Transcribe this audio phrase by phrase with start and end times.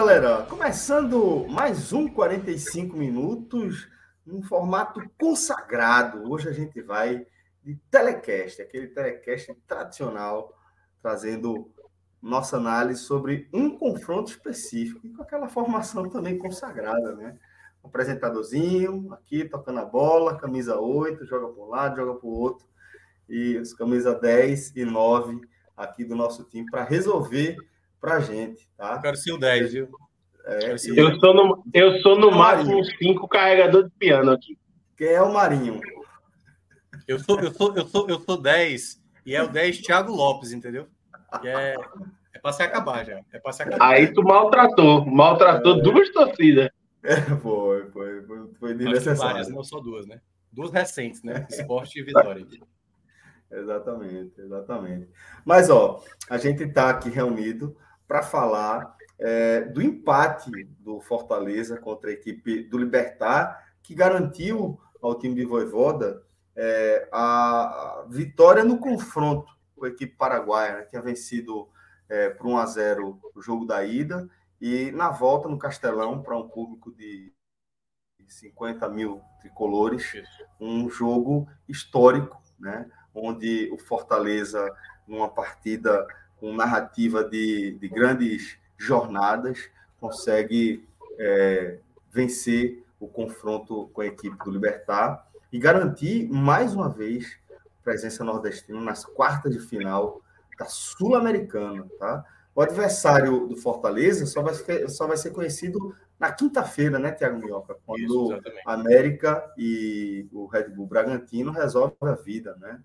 [0.00, 0.46] Galera!
[0.46, 3.86] Começando mais um 45 minutos
[4.24, 6.26] num formato consagrado.
[6.32, 7.26] Hoje a gente vai
[7.62, 10.58] de telecast, aquele telecast tradicional,
[11.02, 11.70] trazendo
[12.22, 17.38] nossa análise sobre um confronto específico e com aquela formação também consagrada, né?
[17.84, 22.32] Um apresentadorzinho aqui tocando a bola, camisa 8, joga para um lado, joga para o
[22.32, 22.66] outro,
[23.28, 25.42] e os camisa 10 e 9
[25.76, 27.58] aqui do nosso time para resolver
[28.00, 28.94] para a gente, tá?
[28.94, 29.88] Eu quero ser o 10, viu?
[30.44, 34.58] É, eu, sou no, eu sou no máximo 5 carregador de piano aqui.
[34.96, 35.80] Quem é o Marinho?
[37.06, 40.52] Eu sou, eu sou, eu sou, eu sou 10 e é o 10 Thiago Lopes,
[40.52, 40.86] entendeu?
[41.42, 41.74] E é,
[42.32, 43.20] é para se acabar já.
[43.32, 43.90] É para se acabar.
[43.90, 45.82] Aí tu maltratou, maltratou é.
[45.82, 46.70] duas torcidas.
[47.02, 49.34] É, foi, foi, foi, foi desnecessário.
[49.34, 50.20] Várias, não só duas, né?
[50.52, 51.46] Duas recentes, né?
[51.50, 52.46] Esporte e Vitória.
[53.50, 55.08] exatamente, exatamente.
[55.44, 57.76] Mas, ó, a gente está aqui reunido
[58.10, 65.16] para falar é, do empate do Fortaleza contra a equipe do Libertar, que garantiu ao
[65.16, 66.20] time de Voivoda
[66.56, 70.82] é, a vitória no confronto com a equipe paraguaia, né?
[70.86, 71.68] tinha vencido
[72.08, 74.28] é, por 1 a 0 o jogo da ida,
[74.60, 77.32] e na volta no Castelão, para um público de
[78.26, 80.04] 50 mil tricolores,
[80.58, 82.90] um jogo histórico, né?
[83.14, 84.68] onde o Fortaleza,
[85.06, 86.04] numa partida
[86.40, 89.68] com narrativa de, de grandes jornadas,
[90.00, 90.82] consegue
[91.18, 91.76] é,
[92.10, 97.38] vencer o confronto com a equipe do Libertar e garantir mais uma vez
[97.84, 100.20] presença nordestina nas quartas de final
[100.58, 102.24] da Sul-Americana, tá?
[102.54, 104.54] O adversário do Fortaleza só vai,
[104.88, 107.76] só vai ser conhecido na quinta-feira, né, Tiago Minhoca?
[107.86, 112.78] Quando Isso, América e o Red Bull Bragantino resolvem a vida, né?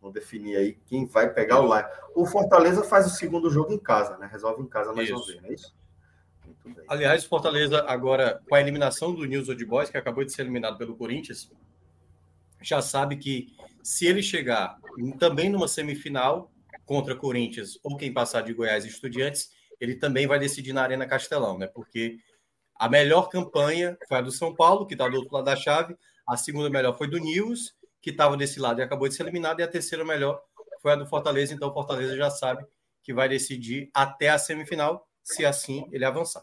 [0.00, 1.88] Vão definir aí quem vai pegar o live.
[2.14, 4.28] O Fortaleza faz o segundo jogo em casa, né?
[4.30, 5.16] Resolve em casa mais isso.
[5.16, 5.74] uma vez, não é isso?
[6.88, 10.78] Aliás, Fortaleza agora, com a eliminação do News Old Boys, que acabou de ser eliminado
[10.78, 11.50] pelo Corinthians,
[12.60, 14.78] já sabe que se ele chegar
[15.18, 16.50] também numa semifinal
[16.86, 21.06] contra Corinthians ou quem passar de Goiás e Estudiantes, ele também vai decidir na Arena
[21.06, 21.66] Castelão, né?
[21.66, 22.18] Porque
[22.76, 25.96] a melhor campanha foi a do São Paulo, que está do outro lado da chave,
[26.26, 29.60] a segunda melhor foi do News, que estava desse lado e acabou de ser eliminado,
[29.60, 30.38] e a terceira melhor
[30.82, 32.62] foi a do Fortaleza, então o Fortaleza já sabe
[33.02, 36.42] que vai decidir até a semifinal, se assim ele avançar.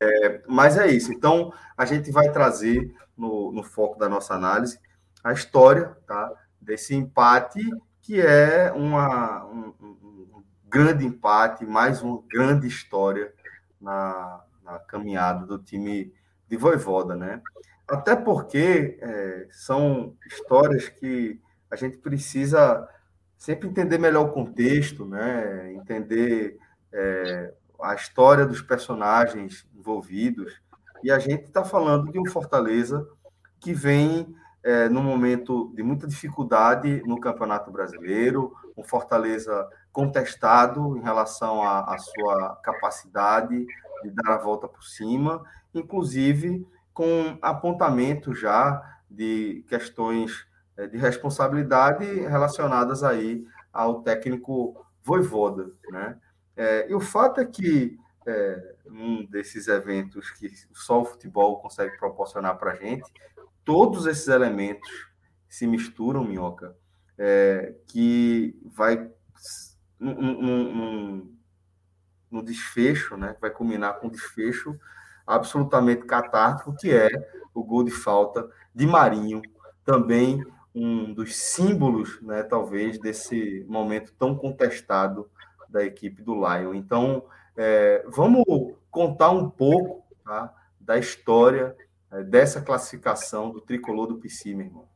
[0.00, 1.12] É, mas é isso.
[1.12, 4.78] Então, a gente vai trazer no, no foco da nossa análise
[5.24, 7.68] a história tá, desse empate,
[8.00, 13.34] que é uma, um, um, grande empate, mais uma grande história
[13.80, 16.14] na, na caminhada do time
[16.48, 17.42] de Voivoda, né?
[17.92, 21.38] Até porque é, são histórias que
[21.70, 22.88] a gente precisa
[23.36, 25.74] sempre entender melhor o contexto, né?
[25.74, 26.56] Entender
[26.90, 27.52] é,
[27.82, 30.58] a história dos personagens envolvidos.
[31.04, 33.06] E a gente está falando de um Fortaleza
[33.60, 41.02] que vem é, num momento de muita dificuldade no Campeonato Brasileiro, um Fortaleza contestado em
[41.02, 43.66] relação à, à sua capacidade
[44.02, 45.44] de dar a volta por cima,
[45.74, 56.18] inclusive com apontamento já de questões é, de responsabilidade relacionadas aí ao técnico Voivoda, né?
[56.56, 61.96] É, e o fato é que é, um desses eventos que só o futebol consegue
[61.98, 63.10] proporcionar para a gente,
[63.64, 65.08] todos esses elementos
[65.48, 66.76] se misturam, Minhoca,
[67.18, 69.10] é, que vai
[69.98, 71.28] no
[72.42, 74.78] desfecho, né, vai culminar com um desfecho
[75.26, 77.08] absolutamente catártico, que é
[77.54, 79.42] o gol de falta de Marinho,
[79.84, 80.42] também
[80.74, 85.30] um dos símbolos, né, talvez, desse momento tão contestado
[85.68, 86.74] da equipe do Lion.
[86.74, 87.24] Então,
[87.56, 88.44] é, vamos
[88.90, 91.76] contar um pouco tá, da história
[92.10, 94.92] é, dessa classificação do tricolor do PC, meu irmão.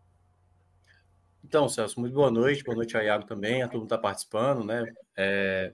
[1.44, 2.64] Então, Celso, muito boa noite.
[2.64, 3.62] Boa noite a Iago também.
[3.62, 4.84] A turma está participando, né?
[5.16, 5.72] É...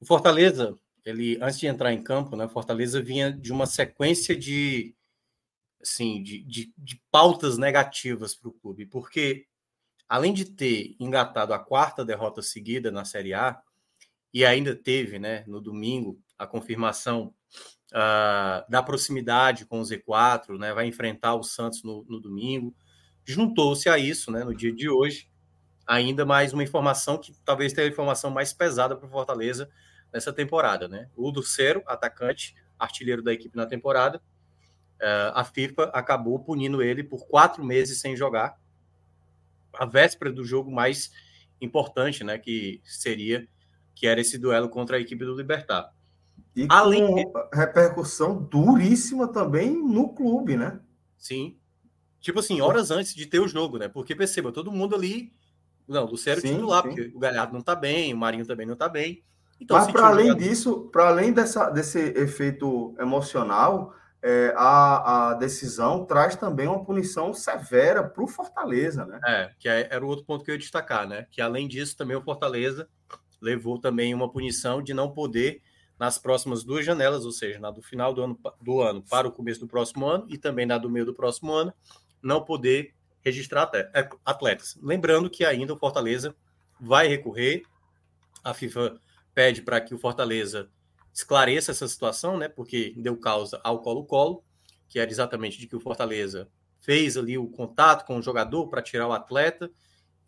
[0.00, 0.74] O Fortaleza,
[1.04, 2.48] ele antes de entrar em campo, né?
[2.48, 4.94] Fortaleza vinha de uma sequência de,
[5.82, 9.46] assim, de, de, de pautas negativas para o clube, porque
[10.08, 13.60] além de ter engatado a quarta derrota seguida na Série A
[14.32, 15.44] e ainda teve, né?
[15.46, 17.34] No domingo a confirmação
[17.92, 20.72] uh, da proximidade com o Z4, né?
[20.72, 22.74] Vai enfrentar o Santos no, no domingo
[23.24, 25.28] juntou-se a isso, né, no dia de hoje,
[25.86, 29.68] ainda mais uma informação que talvez tenha a informação mais pesada para o Fortaleza
[30.14, 31.08] nessa temporada, né?
[31.16, 34.18] O Lucero, atacante, artilheiro da equipe na temporada,
[35.02, 38.56] uh, a FIFA acabou punindo ele por quatro meses sem jogar,
[39.74, 41.10] a véspera do jogo mais
[41.60, 42.38] importante, né?
[42.38, 43.48] Que seria,
[43.94, 45.92] que era esse duelo contra a equipe do Libertar.
[46.54, 50.80] E Além com repercussão duríssima também no clube, né?
[51.18, 51.58] Sim,
[52.24, 53.86] Tipo assim, horas antes de ter o jogo, né?
[53.86, 55.30] Porque perceba, todo mundo ali.
[55.86, 56.88] Não, Luciano sim, titular, sim.
[56.88, 59.22] porque o Galhardo não tá bem, o Marinho também não tá bem.
[59.64, 60.46] Então, Mas para além jogador...
[60.46, 67.32] disso, para além dessa, desse efeito emocional, é, a, a decisão traz também uma punição
[67.32, 69.18] severa para o Fortaleza, né?
[69.26, 71.26] É, que é, era o outro ponto que eu ia destacar, né?
[71.30, 72.86] Que além disso, também o Fortaleza
[73.40, 75.62] levou também uma punição de não poder
[75.98, 79.32] nas próximas duas janelas, ou seja, na do final do ano, do ano para o
[79.32, 81.72] começo do próximo ano e também na do meio do próximo ano,
[82.22, 82.94] não poder
[83.24, 84.78] registrar é, atletas.
[84.82, 86.34] Lembrando que ainda o Fortaleza
[86.78, 87.62] vai recorrer,
[88.42, 89.00] a FIFA
[89.34, 90.70] pede para que o Fortaleza
[91.12, 92.48] esclareça essa situação, né?
[92.48, 94.44] Porque deu causa ao Colo-Colo,
[94.88, 96.48] que era exatamente de que o Fortaleza
[96.80, 99.70] fez ali o contato com o jogador para tirar o atleta,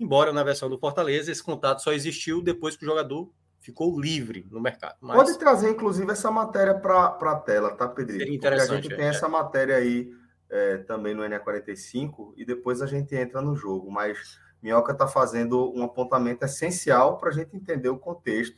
[0.00, 4.47] embora na versão do Fortaleza esse contato só existiu depois que o jogador ficou livre
[4.50, 4.97] no mercado.
[5.00, 5.17] Mas...
[5.17, 8.20] Pode trazer, inclusive, essa matéria para a tela, tá, Pedrinho?
[8.20, 8.69] Seria interessante.
[8.69, 9.08] Porque a gente é, tem é.
[9.11, 10.11] essa matéria aí
[10.49, 13.91] é, também no NE45 e depois a gente entra no jogo.
[13.91, 18.56] Mas Minhoca está fazendo um apontamento essencial para a gente entender o contexto,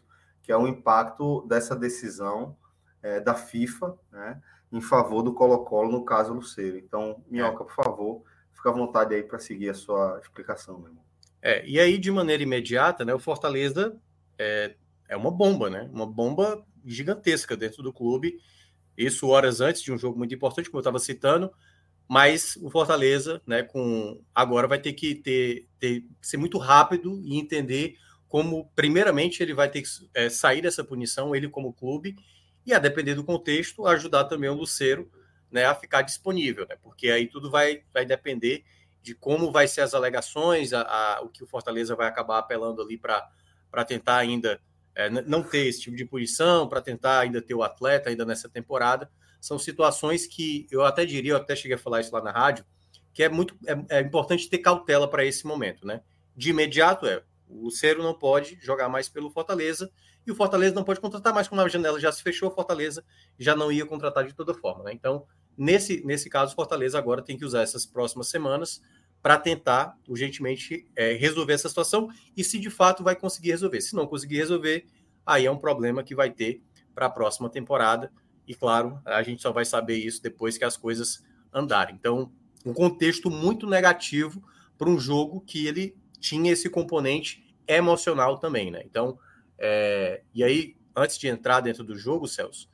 [0.48, 2.56] que é o impacto dessa decisão
[3.02, 4.40] é, da FIFA né,
[4.72, 6.78] em favor do Colo-Colo, no caso Luceiro.
[6.78, 8.22] Então, Minhoca, por favor,
[8.54, 11.04] fica à vontade aí para seguir a sua explicação, meu irmão.
[11.42, 13.94] É, e aí, de maneira imediata, né, o Fortaleza
[14.38, 14.74] é,
[15.06, 15.86] é uma bomba, né?
[15.92, 18.40] Uma bomba gigantesca dentro do clube.
[18.96, 21.52] Isso horas antes de um jogo muito importante, como eu estava citando,
[22.08, 27.38] mas o Fortaleza, né, com agora vai ter que ter, ter ser muito rápido e
[27.38, 32.16] entender como, primeiramente, ele vai ter que é, sair dessa punição, ele como clube,
[32.66, 35.10] e a depender do contexto, ajudar também o Luceiro
[35.50, 38.64] né, a ficar disponível, né, porque aí tudo vai, vai depender
[39.00, 42.82] de como vai ser as alegações, a, a o que o Fortaleza vai acabar apelando
[42.82, 44.60] ali para tentar ainda
[44.94, 48.48] é, não ter esse tipo de punição, para tentar ainda ter o atleta ainda nessa
[48.48, 49.10] temporada
[49.40, 52.64] são situações que eu até diria, eu até cheguei a falar isso lá na rádio,
[53.12, 56.02] que é muito é, é importante ter cautela para esse momento, né?
[56.36, 59.90] De imediato é o Lucero não pode jogar mais pelo Fortaleza
[60.26, 63.04] e o Fortaleza não pode contratar mais, como a janela já se fechou, o Fortaleza
[63.38, 64.92] já não ia contratar de toda forma, né?
[64.92, 65.24] Então,
[65.56, 68.82] nesse, nesse caso, o Fortaleza agora tem que usar essas próximas semanas
[69.22, 73.80] para tentar urgentemente é, resolver essa situação e se de fato vai conseguir resolver.
[73.80, 74.86] Se não conseguir resolver,
[75.26, 76.62] aí é um problema que vai ter
[76.94, 78.12] para a próxima temporada.
[78.46, 81.94] E claro, a gente só vai saber isso depois que as coisas andarem.
[81.94, 82.32] Então,
[82.64, 84.42] um contexto muito negativo
[84.76, 88.82] para um jogo que ele tinha esse componente emocional também, né?
[88.84, 89.18] Então,
[89.58, 90.22] é...
[90.34, 92.68] e aí, antes de entrar dentro do jogo, Celso,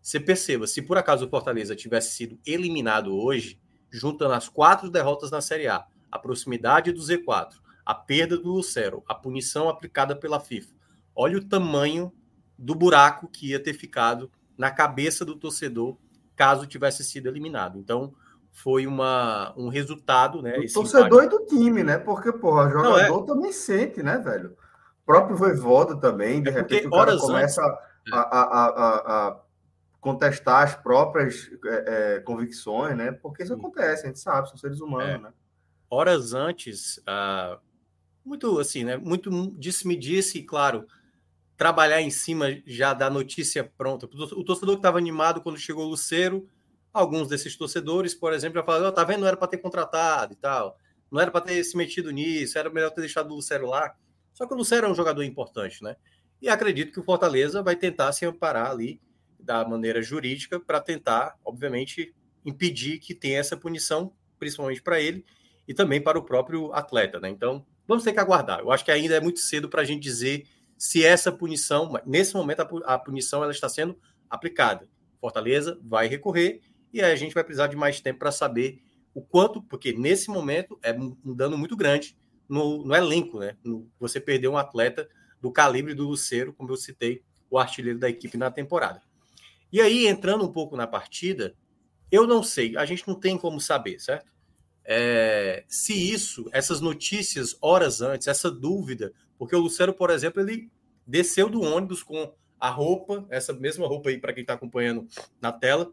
[0.00, 3.58] você perceba, se por acaso o Fortaleza tivesse sido eliminado hoje,
[3.90, 7.54] juntando as quatro derrotas na Série A, a proximidade do Z4,
[7.86, 10.74] a perda do Lucero, a punição aplicada pela FIFA,
[11.14, 12.12] olha o tamanho
[12.58, 15.96] do buraco que ia ter ficado na cabeça do torcedor
[16.36, 17.78] caso tivesse sido eliminado.
[17.78, 18.14] Então,
[18.54, 20.52] foi uma, um resultado, né?
[20.52, 21.24] Do torcedor impacto.
[21.24, 21.98] e do time, né?
[21.98, 23.26] Porque, porra, jogador Não, é...
[23.26, 24.56] também sente, né, velho?
[25.02, 27.60] O próprio Voivoda também, de é repente o cara começa
[28.12, 28.68] a, a, a,
[29.28, 29.40] a,
[30.00, 33.10] contestar as próprias é, é, convicções, né?
[33.10, 35.18] Porque isso acontece, a gente sabe, são seres humanos, é.
[35.18, 35.32] né?
[35.90, 37.58] Horas antes, uh,
[38.24, 38.96] muito assim, né?
[38.96, 40.86] Muito disse-me disse, claro,
[41.56, 44.06] trabalhar em cima já da notícia pronta.
[44.06, 46.48] O torcedor que estava animado quando chegou o Luceiro,
[46.94, 50.32] alguns desses torcedores, por exemplo, já falaram: oh, tá vendo, não era para ter contratado
[50.32, 50.78] e tal,
[51.10, 53.94] não era para ter se metido nisso, era melhor ter deixado o Lucero lá.
[54.32, 55.96] Só que o Lucero é um jogador importante, né?
[56.40, 59.00] E acredito que o Fortaleza vai tentar se amparar ali
[59.38, 65.24] da maneira jurídica para tentar, obviamente, impedir que tenha essa punição, principalmente para ele
[65.66, 67.28] e também para o próprio atleta, né?
[67.28, 68.60] Então, vamos ter que aguardar.
[68.60, 70.46] Eu acho que ainda é muito cedo para a gente dizer
[70.76, 73.98] se essa punição, nesse momento a punição ela está sendo
[74.28, 74.88] aplicada.
[75.20, 76.60] Fortaleza vai recorrer
[76.94, 78.80] e aí a gente vai precisar de mais tempo para saber
[79.12, 82.16] o quanto, porque nesse momento é um dano muito grande
[82.48, 83.56] no, no elenco, né?
[83.64, 85.08] No, você perdeu um atleta
[85.40, 89.02] do calibre do Luceiro, como eu citei, o artilheiro da equipe na temporada.
[89.72, 91.54] E aí, entrando um pouco na partida,
[92.12, 94.32] eu não sei, a gente não tem como saber, certo?
[94.84, 100.70] É, se isso, essas notícias horas antes, essa dúvida, porque o Luciano, por exemplo, ele
[101.04, 105.06] desceu do ônibus com a roupa, essa mesma roupa aí para quem está acompanhando
[105.40, 105.92] na tela,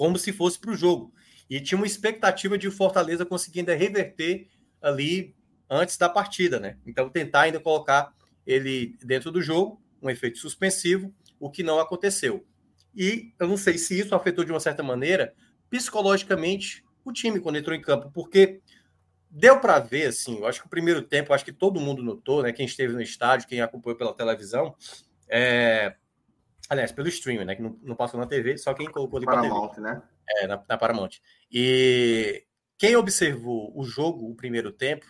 [0.00, 1.12] como se fosse para o jogo.
[1.50, 4.48] E tinha uma expectativa de o Fortaleza conseguir ainda reverter
[4.80, 5.36] ali
[5.68, 6.78] antes da partida, né?
[6.86, 8.14] Então tentar ainda colocar
[8.46, 12.46] ele dentro do jogo, um efeito suspensivo, o que não aconteceu.
[12.96, 15.34] E eu não sei se isso afetou de uma certa maneira
[15.68, 18.62] psicologicamente o time quando entrou em campo, porque
[19.30, 22.42] deu para ver, assim, eu acho que o primeiro tempo, acho que todo mundo notou,
[22.42, 22.54] né?
[22.54, 24.74] Quem esteve no estádio, quem acompanhou pela televisão,
[25.28, 25.94] é...
[26.70, 27.56] aliás, pelo streaming, né?
[27.56, 30.00] Que não, não passou na TV, só quem colocou ali para Paramount, né?
[30.28, 31.10] É, na, na Paramount.
[31.50, 32.44] E
[32.78, 35.04] quem observou o jogo, o primeiro tempo,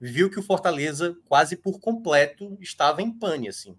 [0.00, 3.76] viu que o Fortaleza quase por completo estava em pane, assim.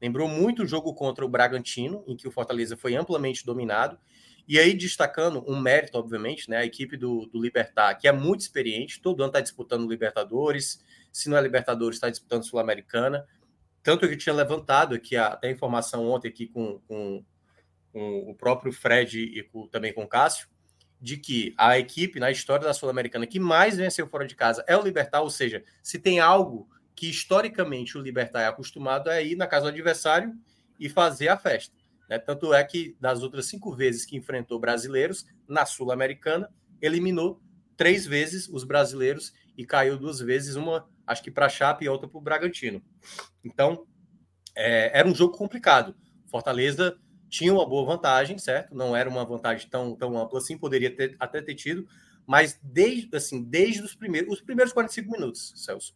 [0.00, 3.98] Lembrou muito o jogo contra o Bragantino, em que o Fortaleza foi amplamente dominado.
[4.48, 6.56] E aí, destacando um mérito, obviamente, né?
[6.56, 11.28] A equipe do, do Libertar, que é muito experiente, todo ano está disputando Libertadores, se
[11.28, 13.26] não é Libertadores, está disputando Sul-Americana.
[13.82, 17.24] Tanto que tinha levantado aqui até informação ontem aqui com, com,
[17.92, 20.48] com o próprio Fred e com, também com o Cássio,
[21.00, 24.76] de que a equipe na história da Sul-Americana que mais venceu fora de casa é
[24.76, 29.34] o Libertar, ou seja, se tem algo que historicamente o Libertar é acostumado a ir
[29.34, 30.32] na casa do adversário
[30.78, 31.74] e fazer a festa.
[32.08, 32.18] Né?
[32.18, 36.48] Tanto é que das outras cinco vezes que enfrentou brasileiros na Sul-Americana,
[36.80, 37.40] eliminou
[37.76, 41.88] três vezes os brasileiros e caiu duas vezes, uma acho que para a Chape e
[41.88, 42.82] outra para o Bragantino.
[43.44, 43.86] Então,
[44.54, 45.94] é, era um jogo complicado.
[46.26, 46.96] Fortaleza
[47.28, 48.74] tinha uma boa vantagem, certo?
[48.74, 51.86] Não era uma vantagem tão, tão ampla assim, poderia ter, até ter tido,
[52.26, 55.94] mas desde, assim, desde os primeiros, os primeiros 45 minutos, Celso,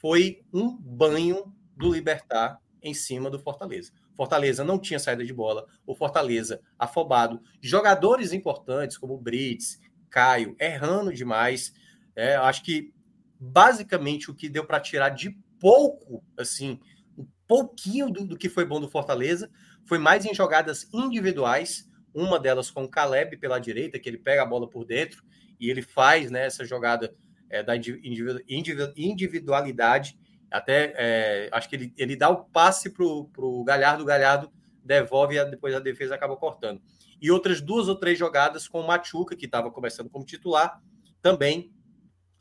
[0.00, 3.92] foi um banho do Libertar em cima do Fortaleza.
[4.16, 11.12] Fortaleza não tinha saída de bola, o Fortaleza afobado, jogadores importantes como Brits, Caio, errando
[11.12, 11.74] demais.
[12.14, 12.94] É, acho que
[13.38, 16.80] basicamente o que deu para tirar de pouco, assim,
[17.16, 19.50] um pouquinho do, do, que foi bom do Fortaleza,
[19.84, 24.42] foi mais em jogadas individuais, uma delas com o Caleb pela direita, que ele pega
[24.42, 25.22] a bola por dentro
[25.60, 27.14] e ele faz né, essa jogada
[27.48, 27.74] é, da
[28.96, 30.18] individualidade
[30.50, 34.50] até é, acho que ele, ele dá o passe para o Galhardo, o Galhardo
[34.82, 36.80] devolve e depois a defesa acaba cortando.
[37.20, 40.80] E outras duas ou três jogadas com o Machuca, que estava começando como titular,
[41.20, 41.72] também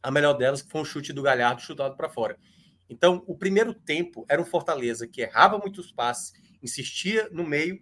[0.05, 2.37] a melhor delas foi um chute do Galhardo chutado para fora.
[2.87, 6.31] Então, o primeiro tempo era um Fortaleza que errava muitos passes,
[6.61, 7.81] insistia no meio.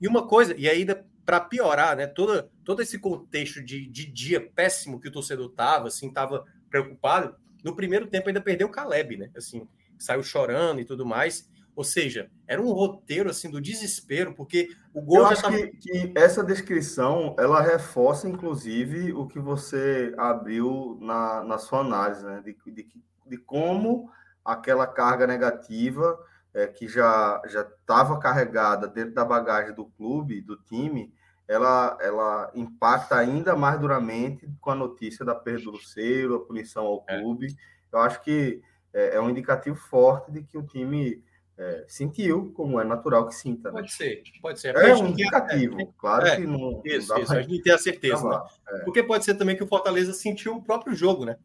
[0.00, 4.40] E uma coisa, e ainda para piorar, né, todo, todo esse contexto de, de dia
[4.40, 9.16] péssimo que o torcedor estava, assim, estava preocupado, no primeiro tempo ainda perdeu o Caleb,
[9.16, 9.30] né?
[9.36, 9.66] Assim,
[9.98, 11.50] saiu chorando e tudo mais.
[11.76, 15.56] Ou seja, era um roteiro assim do desespero, porque o gol Eu acho tava...
[15.56, 22.24] que, que, essa descrição ela reforça, inclusive, o que você abriu na, na sua análise,
[22.24, 22.42] né?
[22.44, 22.88] De, de,
[23.26, 24.08] de como
[24.44, 26.18] aquela carga negativa
[26.52, 31.12] é, que já já estava carregada dentro da bagagem do clube, do time,
[31.48, 36.84] ela, ela impacta ainda mais duramente com a notícia da perda do Luceiro, a punição
[36.84, 37.18] ao é.
[37.18, 37.46] clube.
[37.46, 37.96] É.
[37.96, 38.62] Eu acho que
[38.92, 41.22] é, é, um indicativo forte de que o time
[41.56, 43.68] é, sentiu, como é natural que sinta.
[43.68, 43.74] Né?
[43.74, 44.76] Pode ser, pode ser.
[44.76, 46.82] É, um indicativo, é, claro que não.
[46.84, 48.28] Isso, não isso, a gente tem a certeza.
[48.28, 48.40] Né?
[48.84, 51.36] Porque pode ser também que o Fortaleza sentiu o próprio jogo, né?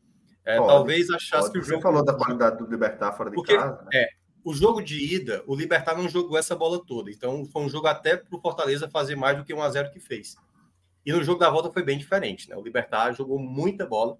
[0.43, 1.53] talvez achasse pode.
[1.53, 1.77] que o jogo.
[1.77, 3.83] Você falou da qualidade do Libertar fora de Porque, casa.
[3.83, 3.89] Né?
[3.93, 4.09] É,
[4.43, 7.11] o jogo de ida, o Libertar não jogou essa bola toda.
[7.11, 9.91] Então, foi um jogo até para o Fortaleza fazer mais do que 1 a 0
[9.91, 10.35] que fez.
[11.05, 12.49] E no jogo da volta foi bem diferente.
[12.49, 12.55] Né?
[12.55, 14.17] O Libertar jogou muita bola.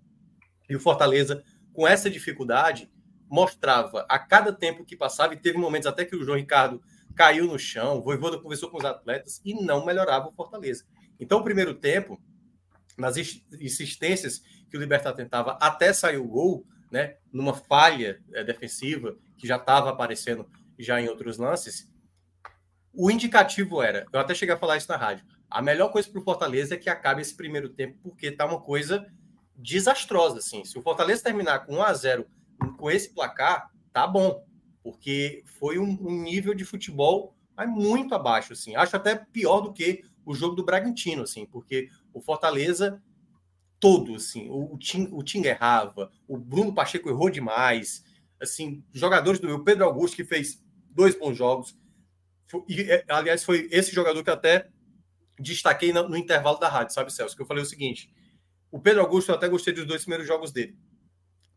[0.70, 1.44] E o Fortaleza,
[1.74, 2.92] com essa dificuldade,
[3.30, 6.82] mostrava a cada tempo que passava, e teve momentos até que o João Ricardo
[7.16, 10.86] caiu no chão, o Voivoda conversou com os atletas e não melhorava o Fortaleza.
[11.20, 12.20] Então, o primeiro tempo,
[12.98, 19.16] nas insistências que o Libertar tentava até sair o gol, né, numa falha é, defensiva
[19.38, 21.90] que já estava aparecendo já em outros lances,
[22.94, 26.20] o indicativo era, eu até cheguei a falar isso na rádio, a melhor coisa para
[26.20, 29.06] o Fortaleza é que acabe esse primeiro tempo, porque tá uma coisa
[29.56, 30.64] desastrosa, assim.
[30.64, 32.28] Se o Fortaleza terminar com 1 a 0
[32.78, 34.46] com esse placar, tá bom,
[34.84, 38.74] porque foi um, um nível de futebol mas muito abaixo, assim.
[38.78, 43.04] Acho até pior do que o jogo do Bragantino, assim, porque o Fortaleza
[43.82, 48.06] todo, assim, o, o, Tim, o errava, o Bruno Pacheco errou demais,
[48.42, 51.78] assim, jogadores do o Pedro Augusto que fez dois bons jogos.
[52.70, 54.70] E, é, aliás, foi esse jogador que até
[55.38, 57.36] destaquei no, no, intervalo da rádio, sabe, Celso?
[57.36, 58.10] Que eu falei o seguinte:
[58.72, 60.78] o Pedro Augusto, eu até gostei dos dois primeiros jogos dele.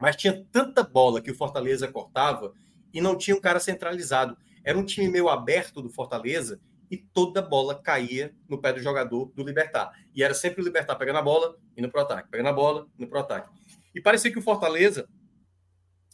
[0.02, 2.52] Mas tinha tanta bola que o Fortaleza cortava
[2.92, 4.36] e não tinha um cara centralizado.
[4.64, 9.26] Era um time meio aberto do Fortaleza e toda bola caía no pé do jogador
[9.26, 9.92] do Libertar.
[10.12, 13.06] E era sempre o Libertar pegando a bola, indo pro ataque, pegando a bola, indo
[13.06, 13.48] pro ataque.
[13.94, 15.08] E parecia que o Fortaleza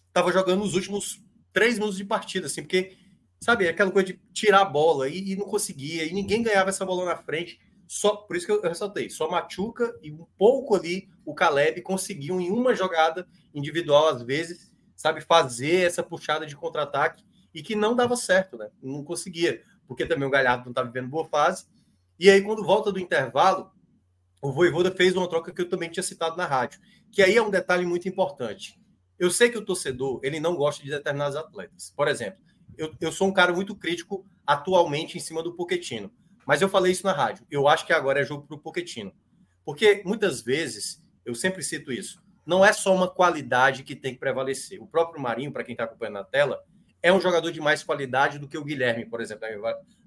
[0.08, 2.94] estava jogando os últimos três minutos de partida, assim, porque,
[3.40, 6.84] sabe, aquela coisa de tirar a bola e, e, não conseguia, e ninguém ganhava essa
[6.84, 7.58] bola na frente.
[7.88, 12.38] Só, por isso que eu, ressaltei, só Machuca e um pouco ali o Caleb conseguiam
[12.38, 17.96] em uma jogada individual, às vezes, sabe, fazer essa puxada de contra-ataque e que não
[17.96, 18.68] dava certo, né?
[18.82, 21.64] Não conseguia, porque também o Galhardo não estava vivendo boa fase.
[22.18, 23.72] E aí, quando volta do intervalo,
[24.42, 26.80] o Voivoda fez uma troca que eu também tinha citado na rádio,
[27.10, 28.78] que aí é um detalhe muito importante.
[29.18, 31.90] Eu sei que o torcedor ele não gosta de determinados atletas.
[31.96, 32.40] Por exemplo,
[32.76, 36.12] eu, eu sou um cara muito crítico atualmente em cima do Poquetino,
[36.48, 37.46] mas eu falei isso na rádio.
[37.50, 39.12] Eu acho que agora é jogo para o Poquetino.
[39.66, 44.18] Porque muitas vezes, eu sempre cito isso, não é só uma qualidade que tem que
[44.18, 44.80] prevalecer.
[44.80, 46.64] O próprio Marinho, para quem está acompanhando na tela,
[47.02, 49.46] é um jogador de mais qualidade do que o Guilherme, por exemplo,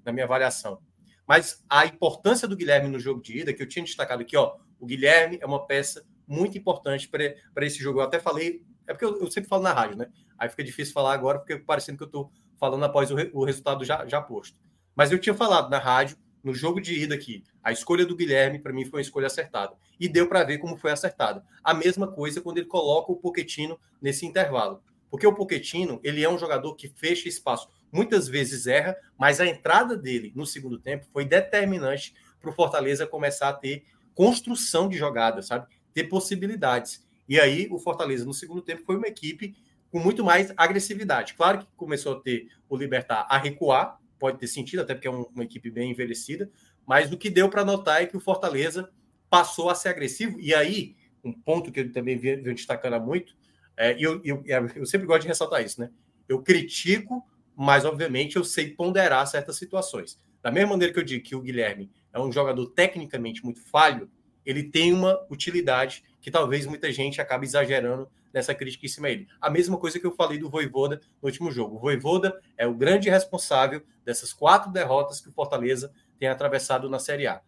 [0.04, 0.82] na minha, avaliação.
[1.28, 4.56] Mas a importância do Guilherme no jogo de ida, que eu tinha destacado aqui, ó,
[4.80, 8.00] o Guilherme é uma peça muito importante para esse jogo.
[8.00, 10.08] Eu até falei, é porque eu, eu, sempre falo na rádio, né?
[10.36, 13.44] Aí fica difícil falar agora, porque parecendo que eu estou falando após o, re, o
[13.44, 14.58] resultado já, já posto.
[14.96, 18.58] Mas eu tinha falado na rádio, no jogo de ida aqui, a escolha do Guilherme,
[18.58, 19.76] para mim, foi uma escolha acertada.
[19.98, 21.44] E deu para ver como foi acertada.
[21.62, 24.82] A mesma coisa quando ele coloca o Poquetino nesse intervalo.
[25.10, 27.68] Porque o Poquetino, ele é um jogador que fecha espaço.
[27.92, 33.06] Muitas vezes erra, mas a entrada dele no segundo tempo foi determinante para o Fortaleza
[33.06, 33.84] começar a ter
[34.14, 35.66] construção de jogada, sabe?
[35.94, 37.06] Ter possibilidades.
[37.28, 39.54] E aí o Fortaleza no segundo tempo foi uma equipe
[39.90, 41.34] com muito mais agressividade.
[41.34, 45.10] Claro que começou a ter o Libertar a recuar, pode ter sentido, até porque é
[45.10, 46.48] uma equipe bem envelhecida,
[46.86, 48.88] mas o que deu para notar é que o Fortaleza
[49.28, 50.38] passou a ser agressivo.
[50.38, 53.36] E aí, um ponto que eu também venho destacando muito,
[53.76, 54.44] é, e eu, eu,
[54.76, 55.90] eu sempre gosto de ressaltar isso, né?
[56.28, 57.26] Eu critico,
[57.56, 60.16] mas obviamente eu sei ponderar certas situações.
[60.40, 64.08] Da mesma maneira que eu digo que o Guilherme é um jogador tecnicamente muito falho,
[64.46, 69.28] ele tem uma utilidade que talvez muita gente acabe exagerando nessa crítica em cima dele.
[69.38, 71.76] A mesma coisa que eu falei do Voivoda no último jogo.
[71.76, 76.98] O Voivoda é o grande responsável dessas quatro derrotas que o Fortaleza tem atravessado na
[76.98, 77.42] Série A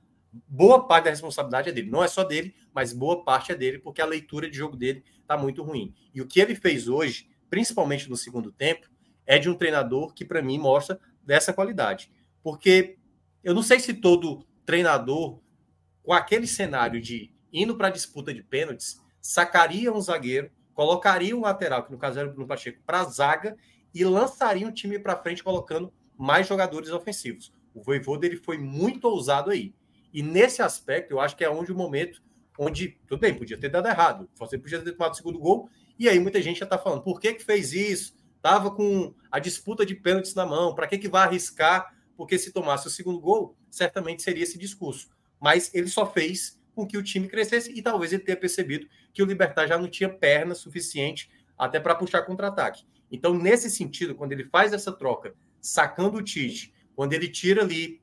[0.49, 1.91] boa parte da responsabilidade é dele.
[1.91, 5.05] Não é só dele, mas boa parte é dele, porque a leitura de jogo dele
[5.21, 5.95] está muito ruim.
[6.15, 8.89] E o que ele fez hoje, principalmente no segundo tempo,
[9.27, 12.11] é de um treinador que, para mim, mostra dessa qualidade.
[12.43, 12.99] Porque
[13.43, 15.41] eu não sei se todo treinador,
[16.03, 21.43] com aquele cenário de indo para a disputa de pênaltis, sacaria um zagueiro, colocaria um
[21.43, 23.57] lateral, que no caso era o Bruno Pacheco, para a zaga
[23.95, 27.53] e lançaria o time para frente colocando mais jogadores ofensivos.
[27.73, 29.73] O Voivoda ele foi muito ousado aí.
[30.13, 32.21] E nesse aspecto, eu acho que é onde o momento
[32.59, 36.09] onde, tudo bem, podia ter dado errado, você podia ter tomado o segundo gol, e
[36.09, 38.15] aí muita gente já está falando, por que que fez isso?
[38.41, 41.95] Tava com a disputa de pênaltis na mão, para que que vai arriscar?
[42.17, 45.09] Porque se tomasse o segundo gol, certamente seria esse discurso.
[45.41, 49.23] Mas ele só fez com que o time crescesse e talvez ele tenha percebido que
[49.23, 52.85] o Libertar já não tinha perna suficiente até para puxar contra-ataque.
[53.11, 58.03] Então, nesse sentido, quando ele faz essa troca, sacando o Tite, quando ele tira ali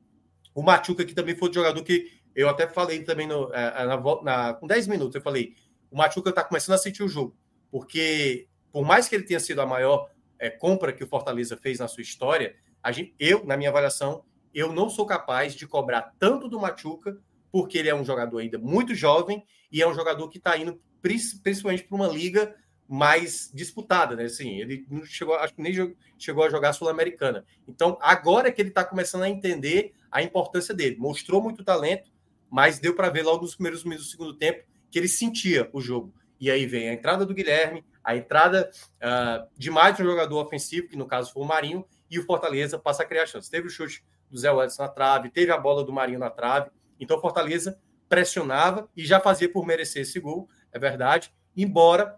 [0.54, 3.86] o Machuca, que também foi o jogador que eu até falei também no, é, é,
[3.86, 5.56] na, na, com 10 minutos, eu falei,
[5.90, 7.36] o Machuca está começando a sentir o jogo,
[7.70, 11.80] porque por mais que ele tenha sido a maior é, compra que o Fortaleza fez
[11.80, 12.56] na sua história,
[12.92, 17.18] gente, eu, na minha avaliação, eu não sou capaz de cobrar tanto do Machuca,
[17.52, 20.80] porque ele é um jogador ainda muito jovem e é um jogador que está indo
[21.02, 22.56] principalmente para uma liga
[22.88, 24.26] mais disputada, né?
[24.26, 27.46] Assim, ele não chegou, acho que nem chegou a jogar sul-americana.
[27.68, 30.98] Então, agora é que ele está começando a entender a importância dele.
[30.98, 32.12] Mostrou muito talento,
[32.50, 35.80] mas deu para ver logo nos primeiros minutos do segundo tempo que ele sentia o
[35.80, 36.14] jogo.
[36.38, 40.90] E aí vem a entrada do Guilherme, a entrada uh, de mais um jogador ofensivo,
[40.90, 43.50] que no caso foi o Marinho, e o Fortaleza passa a criar chances.
[43.50, 46.70] Teve o chute do Zé Wellison na trave, teve a bola do Marinho na trave.
[47.02, 52.18] Então Fortaleza pressionava e já fazia por merecer esse gol, é verdade, embora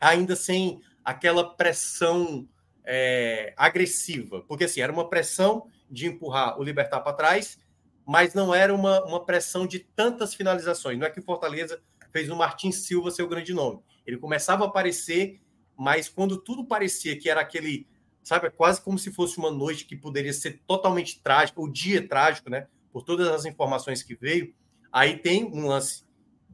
[0.00, 2.48] ainda sem aquela pressão
[2.84, 7.58] é, agressiva, porque assim, era uma pressão de empurrar o Libertar para trás,
[8.06, 10.98] mas não era uma, uma pressão de tantas finalizações.
[10.98, 13.80] Não é que o Fortaleza fez o Martin Silva ser o grande nome.
[14.06, 15.40] Ele começava a aparecer,
[15.76, 17.86] mas quando tudo parecia que era aquele,
[18.22, 22.48] sabe, quase como se fosse uma noite que poderia ser totalmente trágica, o dia trágico,
[22.48, 22.66] né?
[22.98, 24.52] Por todas as informações que veio,
[24.90, 26.02] aí tem um lance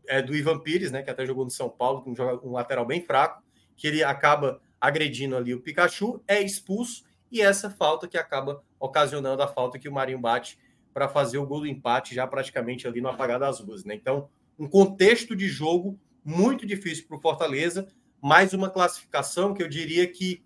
[0.07, 1.02] é, do Ivan Pires, né?
[1.02, 3.42] Que até jogou no São Paulo, um, um lateral bem fraco,
[3.74, 7.02] que ele acaba agredindo ali o Pikachu, é expulso
[7.33, 10.59] e essa falta que acaba ocasionando a falta que o Marinho bate
[10.92, 13.94] para fazer o gol do empate já praticamente ali no apagar das luzes, né?
[13.94, 14.28] Então,
[14.59, 17.88] um contexto de jogo muito difícil para o Fortaleza,
[18.20, 20.44] mais uma classificação que eu diria que,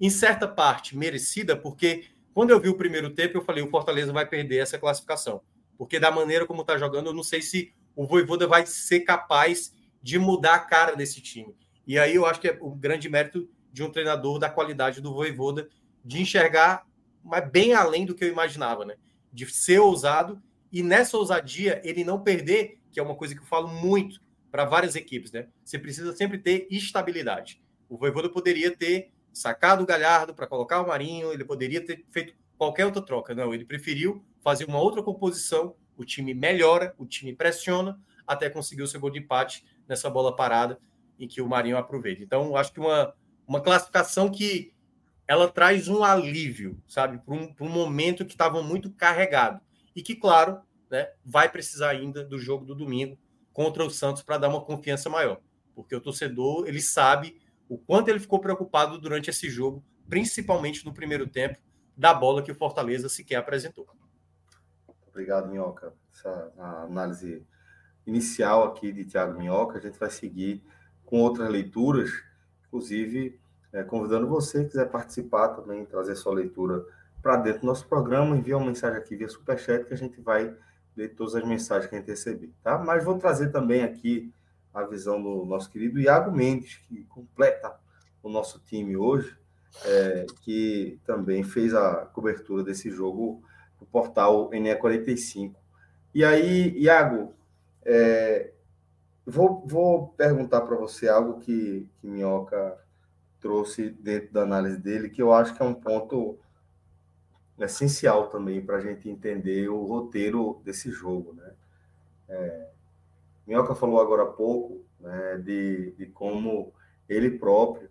[0.00, 4.12] em certa parte, merecida, porque quando eu vi o primeiro tempo, eu falei: o Fortaleza
[4.12, 5.40] vai perder essa classificação.
[5.78, 9.74] Porque da maneira como está jogando, eu não sei se o Voivoda vai ser capaz
[10.02, 11.56] de mudar a cara desse time.
[11.86, 15.14] E aí eu acho que é o grande mérito de um treinador da qualidade do
[15.14, 15.66] Voivoda
[16.04, 16.86] de enxergar
[17.24, 18.96] mas bem além do que eu imaginava, né?
[19.32, 20.38] De ser ousado
[20.70, 24.20] e nessa ousadia ele não perder, que é uma coisa que eu falo muito
[24.50, 25.48] para várias equipes, né?
[25.64, 27.62] Você precisa sempre ter estabilidade.
[27.88, 32.34] O Voivoda poderia ter sacado o Galhardo para colocar o Marinho, ele poderia ter feito
[32.56, 33.34] qualquer outra troca.
[33.34, 38.82] Não, ele preferiu fazer uma outra composição, o time melhora, o time pressiona, até conseguir
[38.82, 40.80] o seu gol de empate nessa bola parada
[41.18, 42.22] em que o Marinho aproveita.
[42.22, 43.14] Então, acho que uma,
[43.46, 44.72] uma classificação que
[45.28, 49.60] ela traz um alívio, sabe, para um, um, momento que estava muito carregado.
[49.94, 53.18] E que, claro, né, vai precisar ainda do jogo do domingo
[53.52, 55.40] contra o Santos para dar uma confiança maior.
[55.74, 60.92] Porque o torcedor, ele sabe o quanto ele ficou preocupado durante esse jogo, principalmente no
[60.92, 61.58] primeiro tempo,
[61.96, 63.86] da bola que o Fortaleza sequer apresentou.
[65.08, 65.94] Obrigado, Minhoca.
[66.12, 66.52] Essa
[66.84, 67.44] análise
[68.06, 70.62] inicial aqui de Tiago Minhoca, a gente vai seguir
[71.04, 72.10] com outras leituras,
[72.66, 73.40] inclusive
[73.72, 76.84] é, convidando você que quiser participar também, trazer sua leitura
[77.22, 80.54] para dentro do nosso programa, envia uma mensagem aqui via Superchat que a gente vai
[80.96, 82.78] ler todas as mensagens que a gente receber, tá?
[82.78, 84.32] Mas vou trazer também aqui
[84.76, 87.74] a visão do nosso querido Iago Mendes, que completa
[88.22, 89.34] o nosso time hoje,
[89.84, 93.42] é, que também fez a cobertura desse jogo
[93.80, 95.54] no portal NE45.
[96.14, 97.34] E aí, Iago,
[97.84, 98.52] é,
[99.24, 102.76] vou, vou perguntar para você algo que, que Minhoca
[103.40, 106.38] trouxe dentro da análise dele, que eu acho que é um ponto
[107.58, 111.32] essencial também para a gente entender o roteiro desse jogo.
[111.32, 111.52] Né?
[112.28, 112.75] É,
[113.46, 116.72] Minhoca falou agora há pouco né, de, de como
[117.08, 117.88] ele próprio,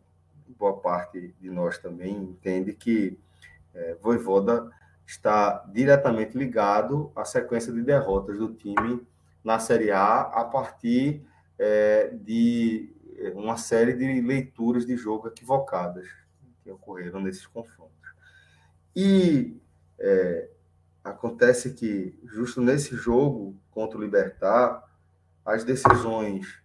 [0.57, 3.17] boa parte de nós também, entende que
[3.73, 4.69] é, Voivoda
[5.05, 9.05] está diretamente ligado à sequência de derrotas do time
[9.43, 11.25] na Série A a partir
[11.57, 12.93] é, de
[13.33, 16.07] uma série de leituras de jogo equivocadas
[16.63, 17.93] que ocorreram nesses confrontos.
[18.95, 19.57] E
[19.99, 20.49] é,
[21.03, 24.83] acontece que, justo nesse jogo contra o Libertar,
[25.45, 26.61] as decisões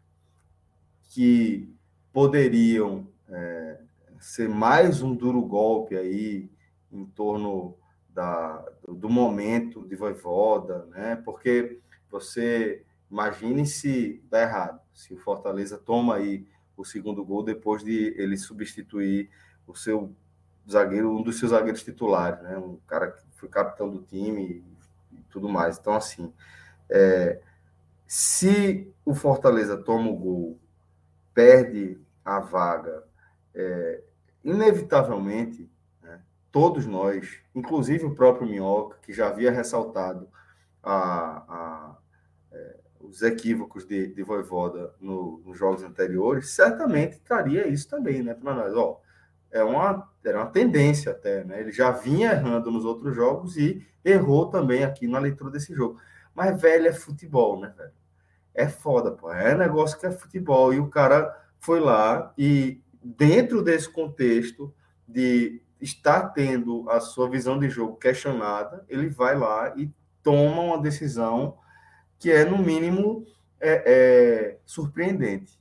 [1.11, 1.71] que
[2.13, 3.81] poderiam é,
[4.19, 6.51] ser mais um duro golpe aí
[6.91, 7.77] em torno
[8.09, 11.17] da, do momento de Voivoda, né?
[11.25, 11.79] Porque
[12.11, 18.15] você imagine se dá errado, se o Fortaleza toma aí o segundo gol depois de
[18.17, 19.31] ele substituir
[19.67, 20.15] o seu
[20.69, 22.57] zagueiro, um dos seus zagueiros titulares, né?
[22.57, 24.65] Um cara que foi capitão do time
[25.13, 25.79] e, e tudo mais.
[25.79, 26.33] Então, assim,
[26.89, 27.41] é,
[28.13, 30.59] se o Fortaleza toma o gol,
[31.33, 33.05] perde a vaga,
[33.55, 34.03] é,
[34.43, 35.71] inevitavelmente,
[36.03, 36.21] né,
[36.51, 40.29] todos nós, inclusive o próprio Minhoca, que já havia ressaltado
[40.83, 41.97] a, a,
[42.51, 48.35] é, os equívocos de, de Voivoda no, nos jogos anteriores, certamente traria isso também, né,
[48.35, 48.75] para nós.
[48.75, 49.01] Ó,
[49.53, 51.61] é uma, era uma tendência até, né?
[51.61, 56.01] Ele já vinha errando nos outros jogos e errou também aqui na leitura desse jogo.
[56.41, 57.93] Mas, velho, é futebol, né, velho?
[58.55, 59.31] É foda, pô.
[59.31, 60.73] É negócio que é futebol.
[60.73, 64.75] E o cara foi lá e, dentro desse contexto
[65.07, 70.81] de estar tendo a sua visão de jogo questionada, ele vai lá e toma uma
[70.81, 71.59] decisão
[72.19, 73.27] que é, no mínimo,
[73.61, 75.61] é, é, surpreendente.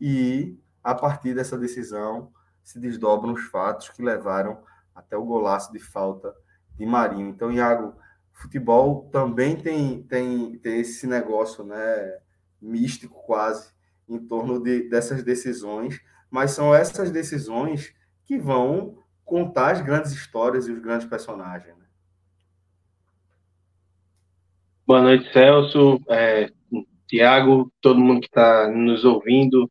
[0.00, 2.32] E, a partir dessa decisão,
[2.64, 4.58] se desdobram os fatos que levaram
[4.92, 6.34] até o golaço de falta
[6.76, 7.28] de Marinho.
[7.28, 7.94] Então, Iago,
[8.36, 12.18] futebol também tem, tem, tem esse negócio né,
[12.60, 13.74] místico quase
[14.08, 17.94] em torno de, dessas decisões, mas são essas decisões
[18.26, 21.76] que vão contar as grandes histórias e os grandes personagens.
[21.76, 21.84] Né?
[24.86, 26.50] Boa noite, Celso, é,
[27.08, 29.70] Tiago, todo mundo que está nos ouvindo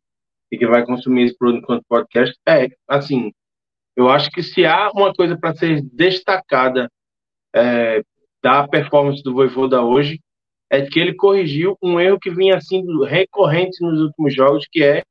[0.50, 2.36] e que vai consumir esse produto enquanto podcast.
[2.46, 3.32] É, assim,
[3.94, 6.90] eu acho que se há uma coisa para ser destacada
[7.54, 8.02] é,
[8.42, 10.20] da performance do Voivoda hoje,
[10.70, 15.02] é que ele corrigiu um erro que vinha sendo recorrente nos últimos jogos, que é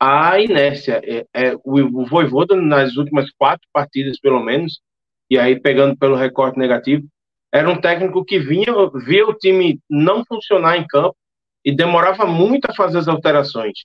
[0.00, 1.00] a inércia.
[1.04, 4.80] É, é, o, o Voivoda, nas últimas quatro partidas, pelo menos,
[5.30, 7.06] e aí pegando pelo recorte negativo,
[7.52, 8.66] era um técnico que vinha,
[9.06, 11.16] via o time não funcionar em campo
[11.64, 13.78] e demorava muito a fazer as alterações.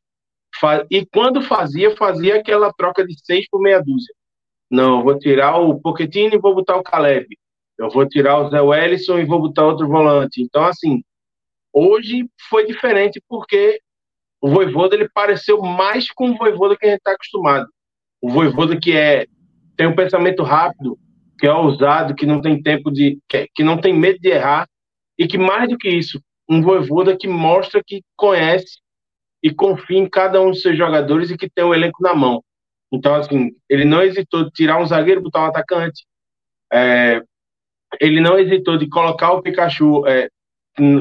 [0.89, 4.13] E quando fazia, fazia aquela troca de seis por meia dúzia.
[4.69, 7.27] Não, vou tirar o Pochettino e vou botar o Caleb.
[7.79, 10.41] Eu vou tirar o Zé Wellison e vou botar outro volante.
[10.41, 11.01] Então, assim,
[11.71, 13.79] hoje foi diferente porque
[14.41, 17.67] o Voivoda ele pareceu mais com o Voivoda que a gente está acostumado.
[18.21, 19.25] O Voivoda que é
[19.77, 20.99] tem um pensamento rápido,
[21.39, 24.67] que é ousado, que não tem tempo de que, que não tem medo de errar
[25.17, 28.79] e que mais do que isso, um Voivoda que mostra que conhece
[29.41, 32.43] e confia em cada um dos seus jogadores e que tem o elenco na mão.
[32.91, 36.05] Então, assim, ele não hesitou de tirar um zagueiro botar um atacante.
[36.73, 37.23] É,
[37.99, 40.05] ele não hesitou de colocar o Pikachu.
[40.07, 40.29] É,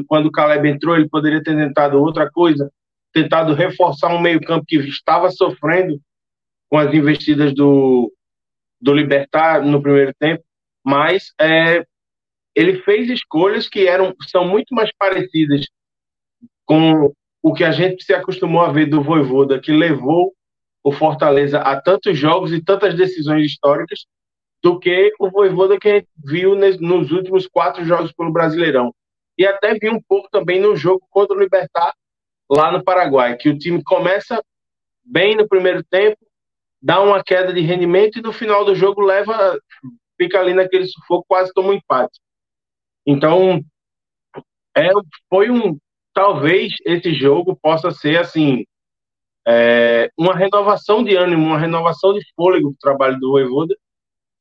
[0.06, 2.70] quando o Caleb entrou, ele poderia ter tentado outra coisa,
[3.12, 6.00] tentado reforçar um meio-campo que estava sofrendo
[6.68, 8.12] com as investidas do,
[8.80, 10.42] do Libertar no primeiro tempo,
[10.84, 11.84] mas é,
[12.54, 15.66] ele fez escolhas que eram são muito mais parecidas
[16.64, 20.34] com o que a gente se acostumou a ver do Voivoda, que levou
[20.82, 24.06] o Fortaleza a tantos jogos e tantas decisões históricas,
[24.62, 28.92] do que o Voivoda que a gente viu nos últimos quatro jogos pelo Brasileirão.
[29.36, 31.94] E até vi um pouco também no jogo contra o Libertar,
[32.50, 34.42] lá no Paraguai, que o time começa
[35.04, 36.18] bem no primeiro tempo,
[36.80, 39.58] dá uma queda de rendimento e no final do jogo leva,
[40.16, 42.18] fica ali naquele sufoco, quase toma um empate.
[43.06, 43.62] Então,
[44.76, 44.88] é,
[45.28, 45.78] foi um.
[46.12, 48.64] Talvez esse jogo possa ser assim
[49.46, 53.74] é, uma renovação de ânimo, uma renovação de fôlego do trabalho do Voivoda,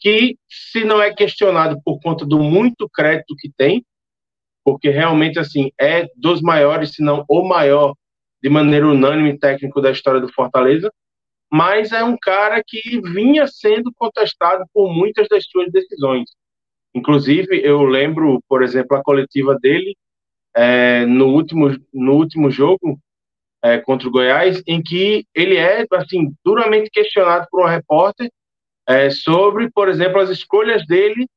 [0.08, 3.86] que se não é questionado por conta do muito crédito que tem,
[4.63, 7.93] porque realmente assim é dos maiores, se não o maior
[8.41, 10.89] de maneira unânime técnico da história do Fortaleza,
[11.52, 16.30] mas é um cara que vinha sendo contestado por muitas das suas decisões.
[16.96, 19.93] Inclusive, eu lembro, por exemplo, a coletiva dele
[20.56, 22.98] é, no, último, no último jogo,
[23.62, 28.32] é, contra o Goiás, em que ele é assim duramente questionado por um repórter
[28.88, 31.28] é, sobre, por exemplo, as escolhas dele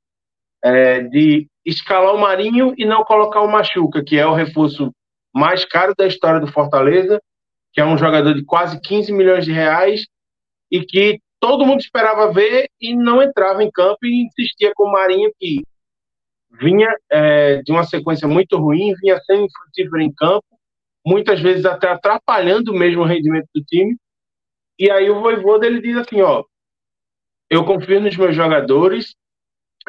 [0.62, 4.92] é, de escalar o Marinho e não colocar o Machuca, que é o reforço
[5.34, 7.20] mais caro da história do Fortaleza,
[7.72, 10.06] que é um jogador de quase 15 milhões de reais
[10.70, 14.92] e que todo mundo esperava ver e não entrava em campo e insistia com o
[14.92, 15.62] Marinho que
[16.60, 20.44] vinha é, de uma sequência muito ruim, vinha sendo infrutífero em campo
[21.04, 23.96] muitas vezes até atrapalhando mesmo o rendimento do time.
[24.78, 26.44] E aí o Voivoda ele diz assim, ó,
[27.50, 29.14] eu confio nos meus jogadores,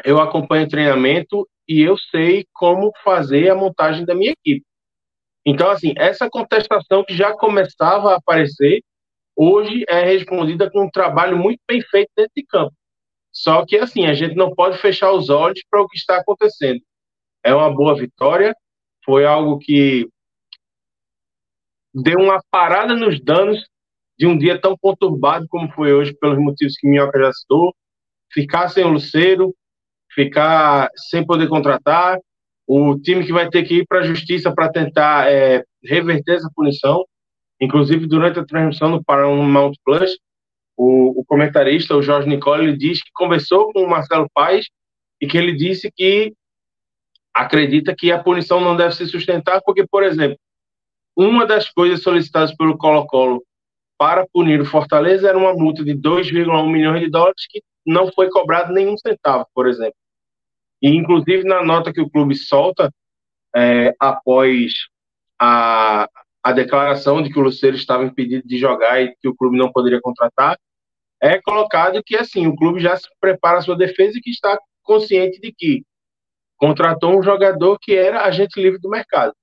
[0.03, 4.65] eu acompanho o treinamento e eu sei como fazer a montagem da minha equipe.
[5.45, 8.83] Então, assim, essa contestação que já começava a aparecer,
[9.35, 12.73] hoje é respondida com um trabalho muito bem feito dentro de campo.
[13.31, 16.81] Só que, assim, a gente não pode fechar os olhos para o que está acontecendo.
[17.43, 18.55] É uma boa vitória,
[19.05, 20.07] foi algo que
[21.93, 23.65] deu uma parada nos danos
[24.21, 27.73] de um dia tão conturbado como foi hoje, pelos motivos que Minhoca já citou,
[28.31, 29.51] ficar sem o Luceiro,
[30.13, 32.19] ficar sem poder contratar,
[32.67, 36.51] o time que vai ter que ir para a justiça para tentar é, reverter essa
[36.55, 37.03] punição.
[37.59, 40.15] Inclusive, durante a transmissão no Paramount Plus,
[40.77, 44.67] o, o comentarista, o Jorge Nicole, diz que conversou com o Marcelo Paes
[45.19, 46.31] e que ele disse que
[47.33, 50.37] acredita que a punição não deve se sustentar, porque, por exemplo,
[51.17, 53.41] uma das coisas solicitadas pelo Colo-Colo
[54.01, 58.31] para punir o Fortaleza era uma multa de 2,1 milhões de dólares que não foi
[58.31, 59.93] cobrado nenhum centavo, por exemplo.
[60.81, 62.91] E, inclusive, na nota que o clube solta,
[63.55, 64.73] é, após
[65.39, 66.09] a,
[66.41, 69.71] a declaração de que o Luceiro estava impedido de jogar e que o clube não
[69.71, 70.57] poderia contratar,
[71.21, 74.57] é colocado que, assim, o clube já se prepara a sua defesa e que está
[74.81, 75.83] consciente de que
[76.57, 79.35] contratou um jogador que era agente livre do mercado.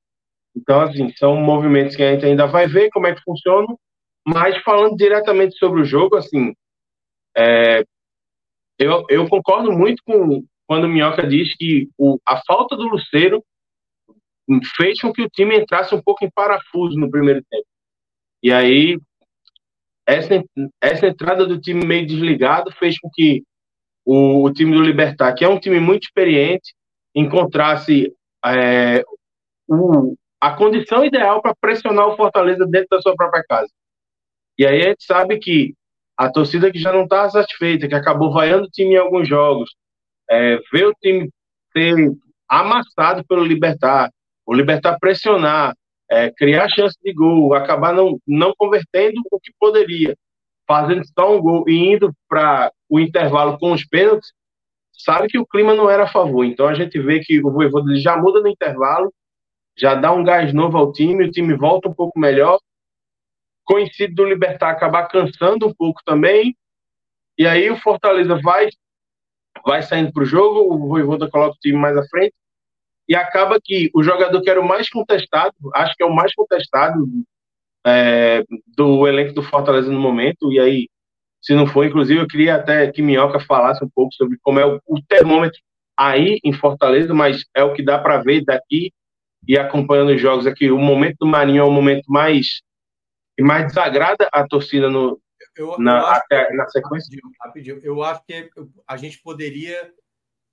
[0.56, 3.78] Então, assim, são movimentos que a gente ainda vai ver como é que funcionam,
[4.26, 6.54] mas falando diretamente sobre o jogo, assim,
[7.36, 7.84] é,
[8.78, 13.42] eu, eu concordo muito com quando o Minhoca diz que o, a falta do Luceiro
[14.76, 17.66] fez com que o time entrasse um pouco em parafuso no primeiro tempo.
[18.42, 18.98] E aí,
[20.06, 20.42] essa,
[20.80, 23.42] essa entrada do time meio desligado fez com que
[24.04, 26.74] o, o time do Libertar, que é um time muito experiente,
[27.14, 28.12] encontrasse
[28.44, 29.02] é,
[29.66, 33.70] o, a condição ideal para pressionar o Fortaleza dentro da sua própria casa.
[34.58, 35.74] E aí a gente sabe que
[36.16, 39.70] a torcida que já não está satisfeita, que acabou vaiando o time em alguns jogos,
[40.28, 41.30] é, vê o time
[41.72, 42.12] ser
[42.48, 44.10] amassado pelo Libertar,
[44.44, 45.74] o Libertar pressionar,
[46.10, 50.16] é, criar chance de gol, acabar não, não convertendo o que poderia,
[50.66, 54.32] fazendo só um gol e indo para o intervalo com os pênaltis,
[54.92, 56.44] sabe que o clima não era a favor.
[56.44, 59.12] Então a gente vê que o Voivoda já muda no intervalo
[59.78, 62.58] já dá um gás novo ao time, o time volta um pouco melhor.
[63.68, 66.56] Conhecido do Libertar acabar cansando um pouco também.
[67.36, 68.68] E aí o Fortaleza vai
[69.66, 72.32] vai saindo para o jogo, o Voivoda coloca o time mais à frente
[73.08, 76.32] e acaba que o jogador que era o mais contestado, acho que é o mais
[76.34, 77.06] contestado
[77.86, 78.44] é,
[78.76, 80.88] do elenco do Fortaleza no momento, e aí,
[81.40, 84.66] se não for, inclusive, eu queria até que Minhoca falasse um pouco sobre como é
[84.66, 85.58] o, o termômetro
[85.96, 88.92] aí em Fortaleza, mas é o que dá para ver daqui
[89.46, 90.70] e acompanhando os jogos aqui.
[90.70, 92.60] O momento do Marinho é o momento mais
[93.38, 95.22] que mais desagrada a torcida no,
[95.54, 97.06] eu, na, eu até, na sequência.
[97.06, 97.80] Rapidinho, rapidinho.
[97.84, 98.50] Eu acho que
[98.84, 99.92] a gente poderia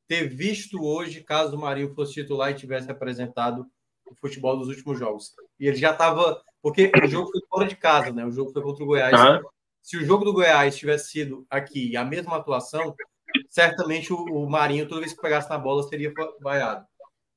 [0.07, 3.65] ter visto hoje, caso o Marinho fosse titular e tivesse apresentado
[4.05, 5.33] o futebol dos últimos jogos.
[5.59, 6.39] E ele já estava.
[6.61, 8.23] Porque o jogo foi fora de casa, né?
[8.23, 9.19] O jogo foi contra o Goiás.
[9.19, 9.49] Uhum.
[9.81, 12.95] Se o jogo do Goiás tivesse sido aqui a mesma atuação,
[13.49, 16.85] certamente o, o Marinho, toda vez que pegasse na bola, seria vaiado.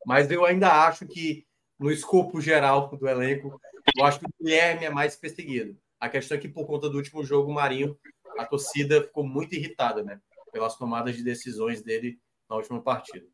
[0.05, 1.47] Mas eu ainda acho que,
[1.79, 3.61] no escopo geral do elenco,
[3.97, 5.77] eu acho que o Guilherme é mais perseguido.
[6.01, 7.97] A questão é que, por conta do último jogo, o Marinho,
[8.39, 10.21] a torcida ficou muito irritada, né?
[10.53, 13.27] Pelas tomadas de decisões dele na última partida.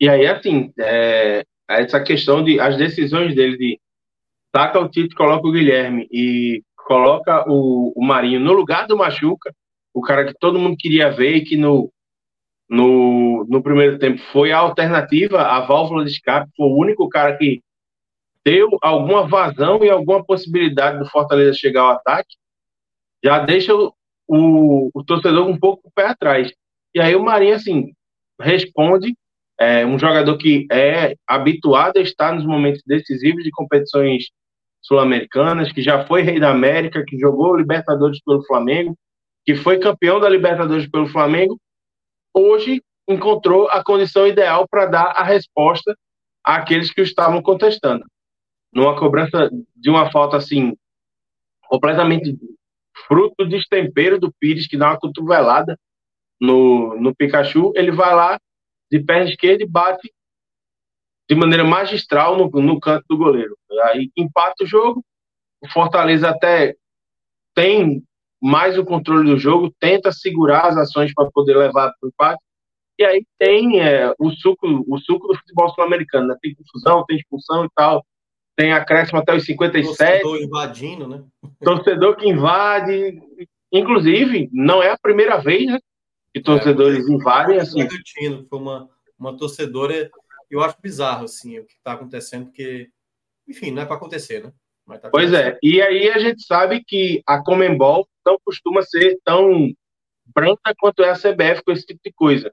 [0.00, 3.80] E aí, assim, é, essa questão de as decisões dele de
[4.52, 9.54] taca o Tito, coloca o Guilherme e coloca o, o Marinho no lugar do Machuca,
[9.92, 11.92] o cara que todo mundo queria ver e que no,
[12.68, 17.36] no, no primeiro tempo foi a alternativa, a válvula de escape, foi o único cara
[17.36, 17.62] que
[18.44, 22.36] deu alguma vazão e alguma possibilidade do Fortaleza chegar ao ataque,
[23.24, 23.92] já deixa o,
[24.28, 26.52] o, o torcedor um pouco o pé atrás.
[26.94, 27.92] E aí o Marinho, assim,
[28.40, 29.16] responde,
[29.58, 34.24] é um jogador que é habituado a estar nos momentos decisivos de competições
[34.82, 38.94] sul-americanas, que já foi rei da América, que jogou Libertadores pelo Flamengo,
[39.44, 41.58] que foi campeão da Libertadores pelo Flamengo,
[42.34, 45.96] hoje encontrou a condição ideal para dar a resposta
[46.42, 48.04] àqueles que o estavam contestando
[48.74, 50.76] numa cobrança de uma falta assim,
[51.68, 52.36] completamente
[53.06, 55.78] fruto do destempero do Pires, que dá uma cotovelada
[56.40, 58.38] no, no Pikachu, ele vai lá
[58.90, 60.12] de perna esquerda e bate
[61.28, 63.56] de maneira magistral no, no canto do goleiro.
[63.84, 65.04] Aí empata o jogo,
[65.62, 66.74] o Fortaleza até
[67.54, 68.02] tem
[68.44, 72.42] mais o controle do jogo, tenta segurar as ações para poder levar para o empate,
[72.98, 76.36] e aí tem é, o, suco, o suco do futebol sul-americano, né?
[76.42, 78.04] tem confusão, tem expulsão e tal,
[78.54, 79.96] tem acréscimo até os 57.
[79.96, 81.24] Torcedor invadindo, né?
[81.64, 83.18] Torcedor que invade.
[83.72, 85.78] Inclusive, não é a primeira vez né,
[86.32, 87.58] que torcedores é, invadem.
[87.58, 87.88] Assim.
[88.48, 90.10] Foi uma, uma torcedora.
[90.50, 92.90] Eu acho bizarro assim, o que está acontecendo, porque,
[93.48, 94.52] enfim, não é para acontecer, né?
[94.86, 99.72] Tá pois é, e aí a gente sabe que a Comembol não costuma ser tão
[100.26, 102.52] branca quanto é a CBF com esse tipo de coisa.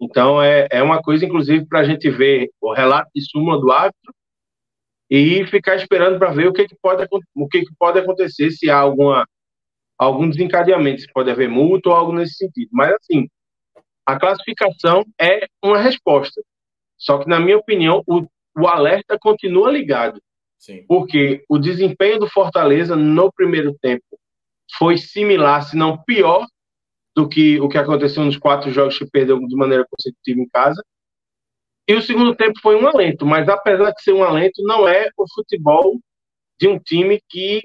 [0.00, 3.70] Então é, é uma coisa, inclusive, para a gente ver o relato de súmula do
[3.70, 4.14] árbitro
[5.08, 8.70] e ficar esperando para ver o que, que pode o que, que pode acontecer se
[8.70, 9.26] há alguma
[9.98, 12.70] algum desencadeamento, se pode haver multa ou algo nesse sentido.
[12.72, 13.28] Mas assim,
[14.06, 16.40] a classificação é uma resposta.
[16.96, 20.20] Só que na minha opinião, o, o alerta continua ligado.
[20.86, 24.04] Porque o desempenho do Fortaleza no primeiro tempo
[24.76, 26.46] foi similar, se não pior,
[27.16, 30.84] do que o que aconteceu nos quatro jogos que perdeu de maneira consecutiva em casa.
[31.88, 35.10] E o segundo tempo foi um alento, mas apesar de ser um alento, não é
[35.16, 35.98] o futebol
[36.58, 37.62] de um time que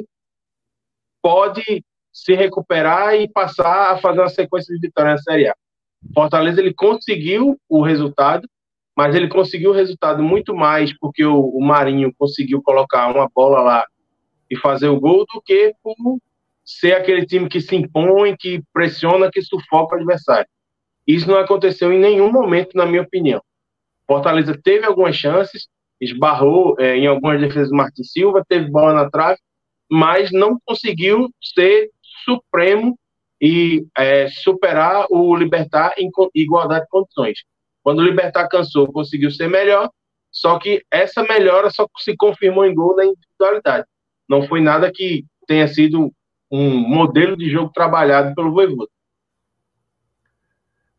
[1.22, 5.56] pode se recuperar e passar a fazer uma sequência de vitórias na Série A.
[6.14, 8.48] Fortaleza ele conseguiu o resultado,
[8.96, 13.62] mas ele conseguiu o resultado muito mais porque o, o Marinho conseguiu colocar uma bola
[13.62, 13.86] lá
[14.50, 15.96] e fazer o gol do que por
[16.64, 20.48] ser aquele time que se impõe, que pressiona, que sufoca o adversário.
[21.06, 23.42] Isso não aconteceu em nenhum momento, na minha opinião.
[24.08, 25.68] Fortaleza teve algumas chances,
[26.02, 29.38] esbarrou é, em algumas defesas do Martin Silva, teve bola na trave,
[29.90, 31.90] mas não conseguiu ser
[32.24, 32.98] supremo
[33.40, 37.40] e é, superar o Libertar em igualdade de condições.
[37.86, 39.92] Quando o Libertar cansou, conseguiu ser melhor,
[40.32, 43.86] só que essa melhora só se confirmou em gol na individualidade.
[44.28, 46.12] Não foi nada que tenha sido
[46.52, 48.90] um modelo de jogo trabalhado pelo Voivoda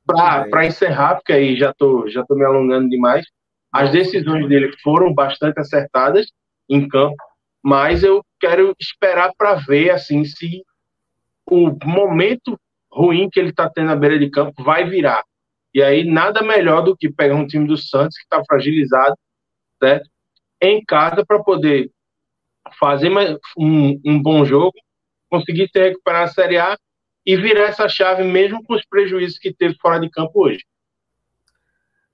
[0.07, 3.27] para encerrar, porque aí já tô, já tô me alongando demais,
[3.73, 6.31] as decisões dele foram bastante acertadas
[6.69, 7.17] em campo,
[7.61, 10.63] mas eu quero esperar para ver assim se
[11.51, 12.57] o momento
[12.89, 15.25] ruim que ele está tendo na beira de campo vai virar.
[15.77, 19.15] E aí nada melhor do que pegar um time do Santos que está fragilizado,
[19.79, 20.09] certo?
[20.59, 21.91] Em casa para poder
[22.81, 23.11] fazer
[23.59, 24.73] um, um bom jogo,
[25.29, 26.79] conseguir se recuperar a Série A
[27.27, 30.65] e virar essa chave mesmo com os prejuízos que teve fora de campo hoje.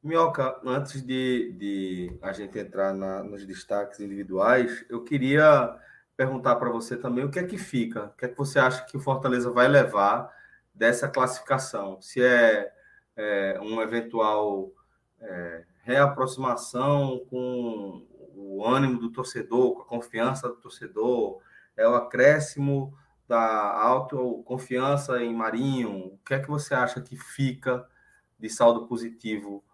[0.02, 5.72] Minhoca, antes de, de a gente entrar na, nos destaques individuais, eu queria
[6.16, 8.84] perguntar para você também o que é que fica, o que é que você acha
[8.86, 10.34] que o Fortaleza vai levar
[10.74, 12.02] dessa classificação?
[12.02, 12.68] Se é,
[13.16, 14.70] é uma eventual
[15.20, 21.40] é, reaproximação com o ânimo do torcedor, com a confiança do torcedor,
[21.76, 22.96] é o acréscimo
[23.28, 26.06] da autoconfiança em Marinho.
[26.06, 27.86] O que é que você acha que fica
[28.38, 29.64] de saldo positivo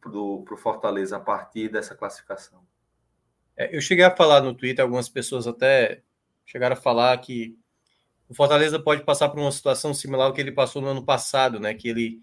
[0.00, 2.64] para o Fortaleza a partir dessa classificação?
[3.56, 6.02] É, eu cheguei a falar no Twitter, algumas pessoas até
[6.44, 7.56] chegaram a falar que
[8.28, 11.60] o Fortaleza pode passar por uma situação similar ao que ele passou no ano passado,
[11.60, 11.74] né?
[11.74, 12.22] Que ele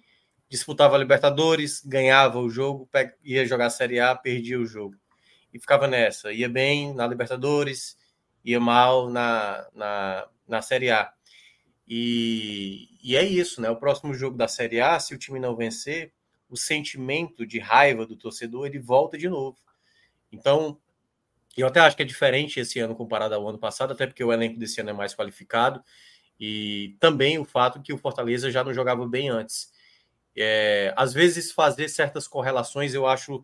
[0.52, 2.90] disputava a Libertadores, ganhava o jogo,
[3.24, 4.98] ia jogar a Série A, perdia o jogo.
[5.54, 6.34] E ficava nessa.
[6.34, 7.98] Ia bem na Libertadores,
[8.44, 11.10] ia mal na, na, na Série A.
[11.88, 13.70] E, e é isso, né?
[13.70, 16.12] O próximo jogo da Série A, se o time não vencer,
[16.50, 19.58] o sentimento de raiva do torcedor ele volta de novo.
[20.34, 20.78] Então,
[21.56, 24.34] eu até acho que é diferente esse ano comparado ao ano passado, até porque o
[24.34, 25.82] elenco desse ano é mais qualificado.
[26.38, 29.72] E também o fato que o Fortaleza já não jogava bem antes.
[30.36, 33.44] É, às vezes, fazer certas correlações, eu acho.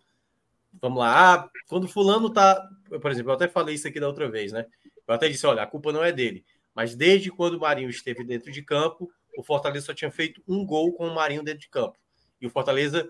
[0.82, 2.62] Vamos lá, ah, quando Fulano tá.
[3.02, 4.66] Por exemplo, eu até falei isso aqui da outra vez, né?
[5.08, 6.46] Eu até disse: olha, a culpa não é dele.
[6.74, 10.66] Mas desde quando o Marinho esteve dentro de campo, o Fortaleza só tinha feito um
[10.66, 11.98] gol com o Marinho dentro de campo.
[12.40, 13.10] E o Fortaleza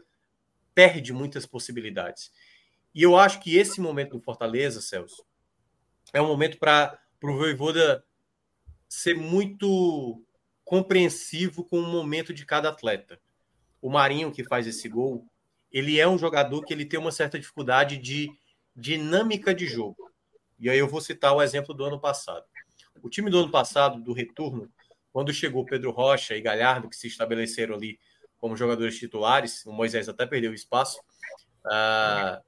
[0.74, 2.32] perde muitas possibilidades.
[2.94, 5.24] E eu acho que esse momento do Fortaleza, Celso,
[6.14, 8.04] é um momento para o Voivoda
[8.88, 10.24] ser muito
[10.64, 13.20] compreensivo com o momento de cada atleta.
[13.82, 15.26] O Marinho, que faz esse gol,
[15.72, 18.30] ele é um jogador que ele tem uma certa dificuldade de
[18.76, 20.12] dinâmica de jogo.
[20.60, 22.44] E aí eu vou citar o exemplo do ano passado.
[23.02, 24.72] O time do ano passado, do retorno,
[25.12, 28.00] quando chegou Pedro Rocha e Galhardo, que se estabeleceram ali
[28.38, 31.00] como jogadores titulares, o Moisés até perdeu espaço,
[31.66, 32.42] uh,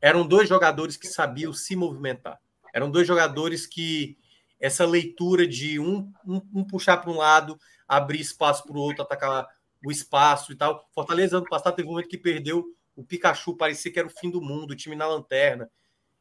[0.00, 2.40] eram dois jogadores que sabiam se movimentar.
[2.74, 4.16] Eram dois jogadores que
[4.58, 7.58] essa leitura de um, um, um puxar para um lado,
[7.88, 9.46] abrir espaço para o outro, atacar
[9.84, 10.88] o espaço e tal.
[10.94, 12.64] Fortaleza ano passado teve um momento que perdeu
[12.94, 15.70] o Pikachu, parecia que era o fim do mundo, o time na lanterna.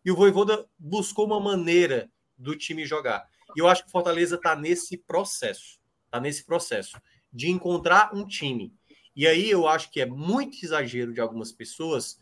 [0.04, 3.28] E o Voivoda buscou uma maneira do time jogar.
[3.56, 7.00] E eu acho que Fortaleza está nesse processo, está nesse processo
[7.32, 8.74] de encontrar um time.
[9.16, 12.20] E aí eu acho que é muito exagero de algumas pessoas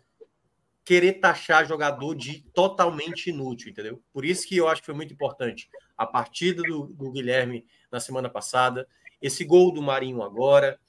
[0.84, 4.02] querer taxar jogador de totalmente inútil, entendeu?
[4.14, 8.00] Por isso que eu acho que foi muito importante a partida do, do Guilherme na
[8.00, 8.88] semana passada,
[9.22, 10.80] esse gol do Marinho agora,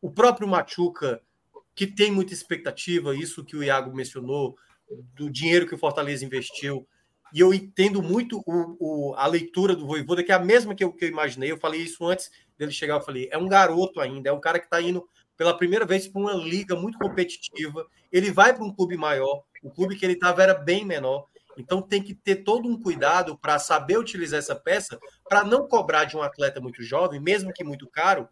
[0.00, 1.20] o próprio Machuca,
[1.74, 4.56] que tem muita expectativa, isso que o Iago mencionou,
[5.14, 6.86] do dinheiro que o Fortaleza investiu.
[7.32, 8.76] E eu entendo muito o,
[9.10, 11.50] o, a leitura do Voivoda, que é a mesma que eu, que eu imaginei.
[11.50, 12.94] Eu falei isso antes dele chegar.
[12.94, 16.08] Eu falei: é um garoto ainda, é um cara que está indo pela primeira vez
[16.08, 17.86] para uma liga muito competitiva.
[18.10, 21.26] Ele vai para um clube maior, o clube que ele estava era bem menor.
[21.56, 26.04] Então tem que ter todo um cuidado para saber utilizar essa peça, para não cobrar
[26.04, 28.28] de um atleta muito jovem, mesmo que muito caro,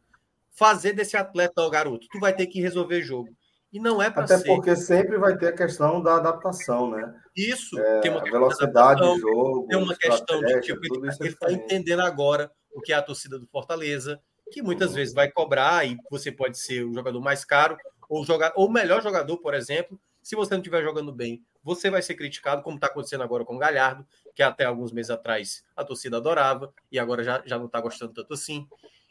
[0.56, 2.06] fazer desse atleta o garoto.
[2.10, 3.28] Tu vai ter que resolver jogo.
[3.72, 4.46] E não é para Até ser.
[4.46, 7.14] porque sempre vai ter a questão da adaptação, né?
[7.36, 9.66] Isso, é, tem uma velocidade do jogo.
[9.68, 13.46] Tem uma questão de tipo, ele está entendendo agora o que é a torcida do
[13.46, 17.76] Fortaleza, que muitas vezes vai cobrar e você pode ser o jogador mais caro
[18.08, 20.00] ou jogar ou o melhor jogador, por exemplo.
[20.22, 23.56] Se você não estiver jogando bem, você vai ser criticado, como está acontecendo agora com
[23.56, 27.66] o Galhardo, que até alguns meses atrás a torcida adorava e agora já, já não
[27.66, 28.66] está gostando tanto assim.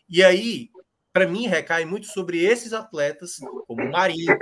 [0.10, 0.70] E aí,
[1.16, 4.38] para mim, recai muito sobre esses atletas, como o Marinho,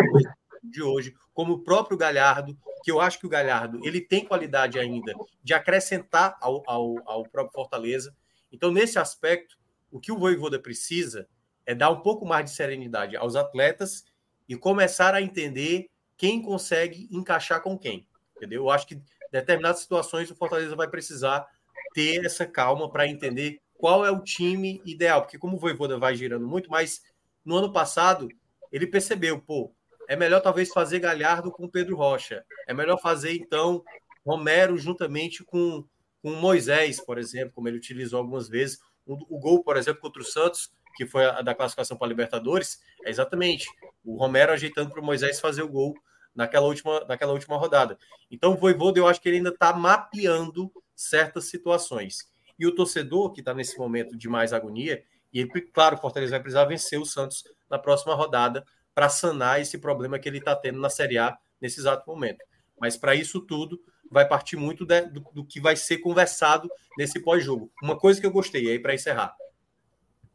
[0.64, 4.80] de hoje, como o próprio Galhardo, que eu acho que o Galhardo ele tem qualidade
[4.80, 5.14] ainda
[5.44, 8.12] de acrescentar ao, ao, ao próprio Fortaleza.
[8.52, 9.56] Então, nesse aspecto,
[9.92, 11.28] o que o Voivoda precisa
[11.64, 14.04] é dar um pouco mais de serenidade aos atletas
[14.50, 18.08] e começar a entender quem consegue encaixar com quem.
[18.36, 18.64] Entendeu?
[18.64, 21.46] Eu acho que em determinadas situações o Fortaleza vai precisar
[21.94, 26.16] ter essa calma para entender qual é o time ideal, porque como o Voivoda vai
[26.16, 27.02] girando muito, mas
[27.44, 28.30] no ano passado
[28.72, 29.76] ele percebeu, pô,
[30.08, 33.84] é melhor talvez fazer Galhardo com Pedro Rocha, é melhor fazer então
[34.26, 35.86] Romero juntamente com,
[36.22, 40.22] com Moisés, por exemplo, como ele utilizou algumas vezes, o, o gol, por exemplo, contra
[40.22, 43.68] o Santos, que foi a da classificação para a Libertadores, é exatamente
[44.02, 45.94] o Romero ajeitando para o Moisés fazer o gol
[46.34, 47.98] naquela última, naquela última rodada.
[48.32, 52.32] Então, o Voivoda, eu acho que ele ainda está mapeando certas situações.
[52.64, 55.04] E o torcedor, que está nesse momento de mais agonia,
[55.34, 58.64] e ele, claro, o Fortaleza vai precisar vencer o Santos na próxima rodada
[58.96, 62.38] para sanar esse problema que ele está tendo na Série A nesse exato momento.
[62.80, 63.78] Mas para isso tudo,
[64.10, 67.70] vai partir muito de, do, do, que vai ser conversado nesse pós-jogo.
[67.84, 69.36] Uma coisa que eu gostei, aí para encerrar,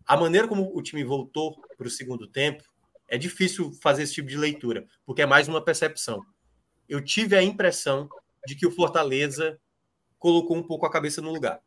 [0.05, 2.63] a maneira como o time voltou para o segundo tempo,
[3.09, 6.23] é difícil fazer esse tipo de leitura, porque é mais uma percepção.
[6.87, 8.07] Eu tive a impressão
[8.47, 9.59] de que o Fortaleza
[10.19, 11.63] colocou um pouco a cabeça no lugar.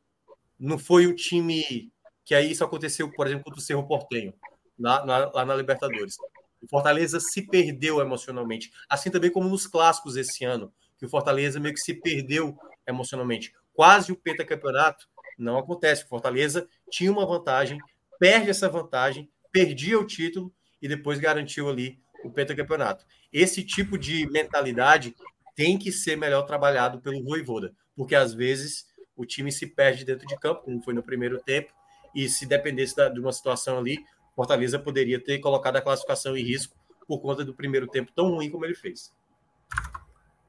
[0.62, 1.92] Não foi o time
[2.24, 4.32] que aí isso aconteceu, por exemplo, contra o Cerro Portenho,
[4.80, 6.16] lá, lá, lá na Libertadores.
[6.62, 11.60] O Fortaleza se perdeu emocionalmente, assim também como nos clássicos esse ano, que o Fortaleza
[11.60, 12.56] meio que se perdeu
[12.88, 13.52] emocionalmente.
[13.74, 16.08] Quase o pentacampeonato não acontece.
[16.08, 17.80] Fortaleza tinha uma vantagem,
[18.20, 23.04] perde essa vantagem, perdia o título e depois garantiu ali o pentacampeonato.
[23.34, 25.16] Esse tipo de mentalidade
[25.56, 28.86] tem que ser melhor trabalhado pelo Voivoda, porque às vezes
[29.16, 31.72] o time se perde dentro de campo, como foi no primeiro tempo,
[32.14, 34.00] e se dependesse da, de uma situação ali,
[34.36, 36.76] Fortaleza poderia ter colocado a classificação em risco
[37.08, 39.14] por conta do primeiro tempo tão ruim como ele fez.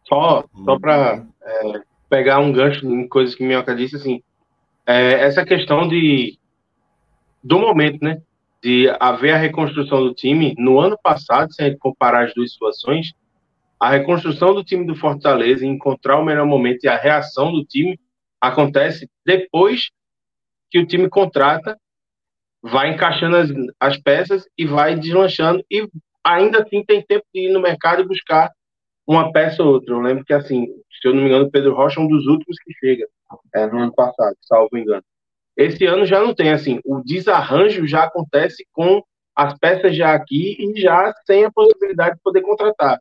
[0.05, 4.23] Só, só para é, pegar um gancho em coisas que Minhoca disse, assim,
[4.87, 6.39] é, essa questão de
[7.43, 8.23] do momento, né?
[8.63, 12.53] De haver a reconstrução do time no ano passado, se a gente comparar as duas
[12.53, 13.13] situações,
[13.81, 17.99] a reconstrução do time do Fortaleza, encontrar o melhor momento e a reação do time
[18.43, 19.91] acontece depois
[20.69, 21.79] que o time contrata,
[22.63, 25.89] vai encaixando as, as peças e vai deslanchando e
[26.25, 28.51] ainda assim tem tempo de ir no mercado e buscar
[29.07, 29.95] uma peça ou outra.
[29.95, 30.67] Eu lembro que, assim,
[31.01, 33.07] se eu não me engano, Pedro Rocha é um dos últimos que chega
[33.55, 35.03] é, no ano passado, salvo engano.
[35.57, 39.03] Esse ano já não tem, assim, o desarranjo já acontece com
[39.35, 42.99] as peças já aqui e já sem a possibilidade de poder contratar.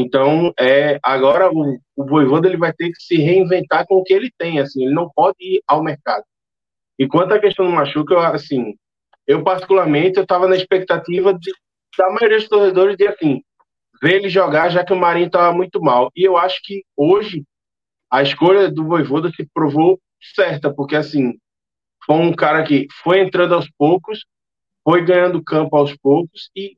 [0.00, 4.14] Então, é, agora o, o Voivoda ele vai ter que se reinventar com o que
[4.14, 6.22] ele tem, assim, ele não pode ir ao mercado.
[6.96, 8.76] E quanto à questão do Machuca, eu, assim,
[9.26, 11.52] eu particularmente, eu estava na expectativa de,
[11.98, 13.42] da maioria dos torcedores de, assim,
[14.00, 16.12] ver ele jogar, já que o Marinho estava muito mal.
[16.14, 17.42] E eu acho que hoje
[18.08, 19.98] a escolha do Voivoda se provou
[20.32, 21.36] certa, porque, assim,
[22.06, 24.24] foi um cara que foi entrando aos poucos,
[24.84, 26.76] foi ganhando campo aos poucos e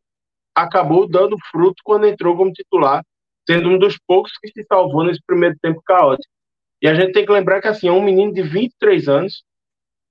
[0.55, 3.05] acabou dando fruto quando entrou como titular,
[3.51, 6.33] sendo um dos poucos que se salvou nesse primeiro tempo caótico.
[6.81, 9.43] E a gente tem que lembrar que assim, é um menino de 23 anos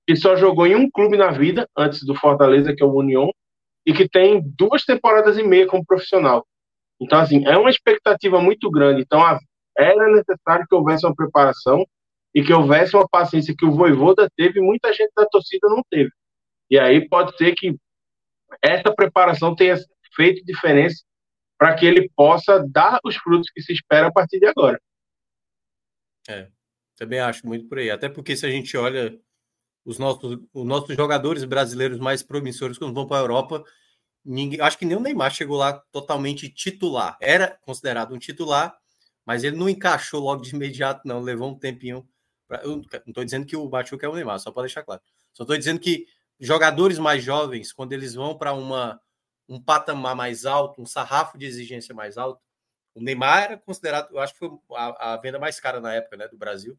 [0.06, 3.30] que só jogou em um clube na vida antes do Fortaleza, que é o União,
[3.86, 6.46] e que tem duas temporadas e meia como profissional.
[7.00, 9.00] Então, assim, é uma expectativa muito grande.
[9.00, 9.22] Então,
[9.78, 11.86] era necessário que houvesse uma preparação
[12.34, 15.82] e que houvesse uma paciência que o Voivoda teve e muita gente da torcida não
[15.88, 16.10] teve.
[16.70, 17.74] E aí pode ser que
[18.62, 19.76] essa preparação tenha
[20.14, 21.02] feito diferença
[21.60, 24.80] para que ele possa dar os frutos que se espera a partir de agora.
[26.26, 26.48] É,
[26.96, 27.90] também acho muito por aí.
[27.90, 29.20] Até porque se a gente olha
[29.84, 33.62] os nossos, os nossos jogadores brasileiros mais promissores quando vão para a Europa,
[34.24, 37.18] ninguém, acho que nem o Neymar chegou lá totalmente titular.
[37.20, 38.74] Era considerado um titular,
[39.26, 41.20] mas ele não encaixou logo de imediato, não.
[41.20, 42.08] Levou um tempinho.
[42.48, 45.02] Pra, eu não estou dizendo que o Bachuca é o Neymar, só para deixar claro.
[45.34, 46.06] Só estou dizendo que
[46.40, 48.98] jogadores mais jovens, quando eles vão para uma
[49.50, 52.40] um patamar mais alto, um sarrafo de exigência mais alto.
[52.94, 56.16] O Neymar era considerado, eu acho que foi a, a venda mais cara na época,
[56.16, 56.78] né, do Brasil.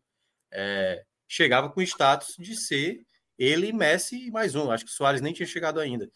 [0.49, 3.01] É, chegava com status de ser
[3.37, 4.71] ele e Messi e mais um.
[4.71, 6.09] Acho que o Soares nem tinha chegado ainda.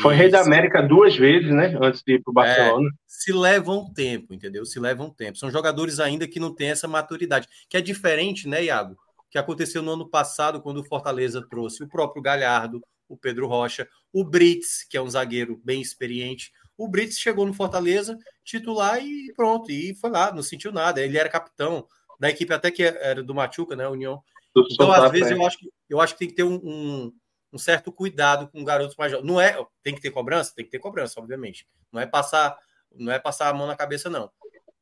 [0.00, 1.76] Foi e rei da América duas vezes, né?
[1.80, 2.88] Antes de ir para o Barcelona.
[2.88, 4.64] É, se levam tempo, entendeu?
[4.64, 5.38] Se levam tempo.
[5.38, 8.96] São jogadores ainda que não têm essa maturidade, que é diferente, né, Iago?
[9.30, 12.82] Que aconteceu no ano passado, quando o Fortaleza trouxe o próprio Galhardo,
[13.14, 16.52] o Pedro Rocha, o Brits, que é um zagueiro bem experiente.
[16.76, 21.00] O Brits chegou no Fortaleza, titular e pronto, e foi lá, não sentiu nada.
[21.00, 21.86] Ele era capitão
[22.18, 24.22] da equipe até que era do Machuca, né, União.
[24.70, 27.12] Então, às vezes, eu acho, que, eu acho que tem que ter um, um,
[27.52, 29.26] um certo cuidado com garotos mais jovens.
[29.26, 30.52] Não é, tem que ter cobrança?
[30.54, 31.66] Tem que ter cobrança, obviamente.
[31.92, 32.56] Não é passar,
[32.94, 34.30] não é passar a mão na cabeça, não.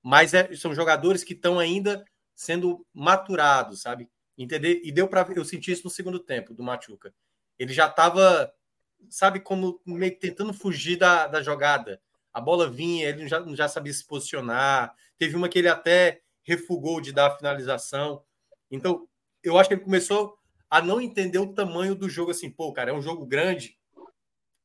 [0.03, 2.05] Mas é, são jogadores que estão ainda
[2.35, 4.11] sendo maturados, sabe?
[4.37, 4.80] Entender?
[4.85, 7.14] E deu para eu sentir isso no segundo tempo do Machuca
[7.62, 8.52] ele já estava,
[9.08, 12.00] sabe, como meio tentando fugir da, da jogada.
[12.32, 14.94] A bola vinha, ele já, já sabia se posicionar.
[15.16, 18.24] Teve uma que ele até refugou de dar a finalização.
[18.70, 19.08] Então,
[19.42, 20.36] eu acho que ele começou
[20.68, 23.78] a não entender o tamanho do jogo assim, pô, cara, é um jogo grande.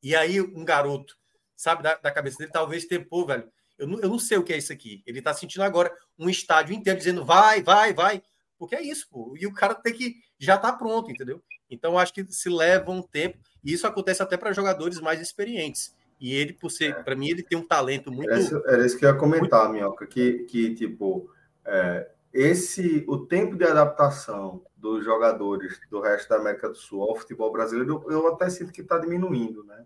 [0.02, 1.16] E aí, um garoto,
[1.56, 4.44] sabe, da, da cabeça dele, talvez tenha, pô, velho, eu não, eu não sei o
[4.44, 5.04] que é isso aqui.
[5.06, 8.24] Ele tá sentindo agora um estádio inteiro dizendo vai, vai, vai.
[8.58, 9.36] Porque é isso, pô.
[9.38, 11.44] E o cara tem que já tá pronto, entendeu?
[11.70, 15.96] Então, acho que se leva um tempo, e isso acontece até para jogadores mais experientes.
[16.20, 17.04] E ele, por ser, é.
[17.04, 18.30] para mim, ele tem um talento muito.
[18.30, 19.74] Era isso, era isso que eu ia comentar, muito...
[19.74, 21.30] Minhoca, que, que tipo,
[21.64, 27.16] é, esse, o tempo de adaptação dos jogadores do resto da América do Sul ao
[27.16, 29.84] futebol brasileiro, eu, eu até sinto que está diminuindo, né?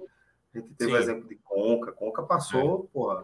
[0.54, 2.94] A gente teve o exemplo de Conca, Conca passou, é.
[2.94, 3.24] porra,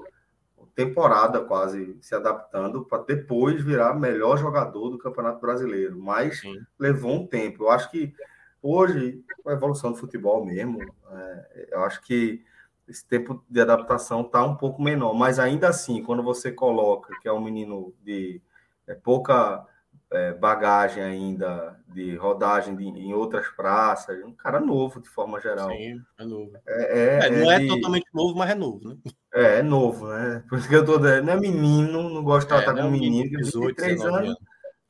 [0.78, 6.56] temporada quase se adaptando para depois virar melhor jogador do Campeonato Brasileiro, mas Sim.
[6.78, 7.64] levou um tempo.
[7.64, 8.14] Eu acho que
[8.62, 10.82] Hoje, com a evolução do futebol mesmo,
[11.12, 12.44] é, eu acho que
[12.88, 17.28] esse tempo de adaptação está um pouco menor, mas ainda assim, quando você coloca que
[17.28, 18.42] é um menino de
[18.88, 19.66] é, pouca
[20.12, 25.70] é, bagagem ainda, de rodagem de, em outras praças, um cara novo de forma geral.
[25.70, 26.52] Sim, é novo.
[26.66, 27.68] É, é, é não é, de...
[27.68, 28.98] totalmente novo, mas é novo, né?
[29.34, 30.44] É, é novo, né?
[30.48, 33.38] Por isso que eu tô dizendo, não é menino, não gosto de tratar como menino,
[33.38, 34.18] 18, 23 anos.
[34.18, 34.38] anos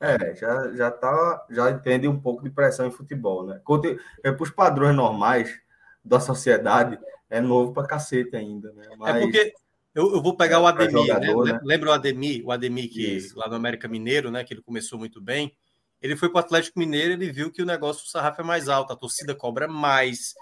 [0.00, 3.60] É, já, já, tá, já entende um pouco de pressão em futebol, né?
[4.22, 5.60] É, para os padrões normais
[6.04, 8.84] da sociedade, é novo para cacete ainda, né?
[8.90, 9.54] É Mas, é porque
[9.94, 11.06] eu, eu vou pegar é, o Ademir, né?
[11.06, 11.52] jogador, né?
[11.54, 11.60] né?
[11.64, 12.46] Lembra o Ademir?
[12.46, 13.36] O Ademir que Isso.
[13.36, 14.44] lá no América Mineiro, né?
[14.44, 15.52] Que ele começou muito bem.
[16.00, 18.68] Ele foi para o Atlético Mineiro, ele viu que o negócio do sarrafo é mais
[18.68, 20.32] alto, a torcida cobra mais,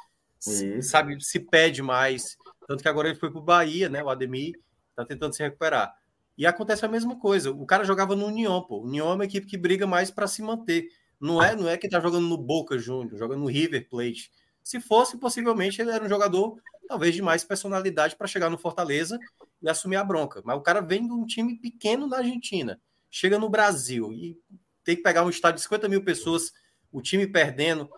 [0.82, 2.36] sabe, se pede mais.
[2.68, 4.04] Tanto que agora ele foi para o Bahia, né?
[4.04, 5.94] O Ademir está tentando se recuperar.
[6.37, 7.51] E acontece a mesma coisa.
[7.51, 8.82] O cara jogava no União, pô.
[8.82, 10.89] União é uma equipe que briga mais para se manter.
[11.20, 14.30] Não é, não é que tá jogando no Boca Juniors, joga no River Plate.
[14.62, 19.18] Se fosse, possivelmente ele era um jogador talvez de mais personalidade para chegar no Fortaleza
[19.62, 20.43] e assumir a bronca.
[20.45, 22.80] Mas o cara vem de um time pequeno na Argentina,
[23.11, 24.39] chega no Brasil e
[24.84, 26.53] tem que pegar um estádio de 50 mil pessoas,
[26.93, 27.89] o time perdendo.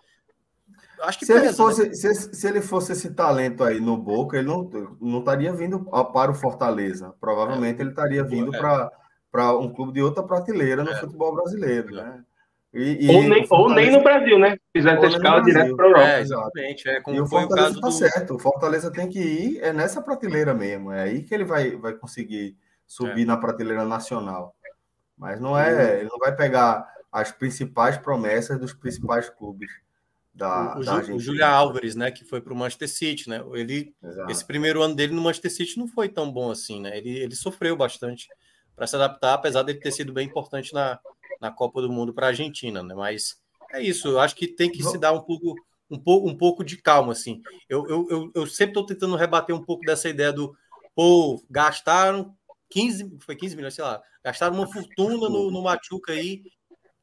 [1.03, 1.94] Acho que se, pesa, ele fosse, né?
[1.94, 4.68] se, se, ele fosse esse talento aí no Boca, ele não,
[5.01, 7.14] não estaria vindo para o Fortaleza.
[7.20, 7.82] Provavelmente é.
[7.82, 8.90] ele estaria vindo é.
[9.30, 10.96] para um clube de outra prateleira no é.
[10.96, 12.22] futebol brasileiro, né?
[12.72, 14.57] E, e ou, nem, ou nem no Brasil, né?
[14.76, 16.09] Fizesse a escala direto para a Europa.
[16.09, 16.88] É, exatamente.
[16.88, 17.92] É, como e o Fortaleza está do...
[17.92, 18.34] certo.
[18.34, 20.92] O Fortaleza tem que ir é nessa prateleira mesmo.
[20.92, 23.26] É aí que ele vai, vai conseguir subir é.
[23.26, 24.55] na prateleira nacional.
[25.16, 29.70] Mas não é, ele não vai pegar as principais promessas dos principais clubes
[30.39, 33.43] da, o, da o Julian Álvares, né, que foi para o Manchester City, né?
[33.55, 33.93] Ele,
[34.28, 36.97] esse primeiro ano dele no Manchester City não foi tão bom assim, né?
[36.97, 38.28] Ele, ele sofreu bastante
[38.76, 41.01] para se adaptar, apesar dele ter sido bem importante na,
[41.41, 42.95] na Copa do Mundo para a Argentina, né?
[42.95, 43.41] Mas
[43.72, 45.57] é isso, eu acho que tem que se dar um pouco,
[45.91, 47.43] um pouco, um pouco de calma, assim.
[47.68, 50.57] Eu, eu, eu, eu sempre estou tentando rebater um pouco dessa ideia do,
[50.95, 52.32] pô, gastaram
[52.70, 56.45] 15, foi 15 milhões, sei lá, gastaram uma fortuna no, no Machuca aí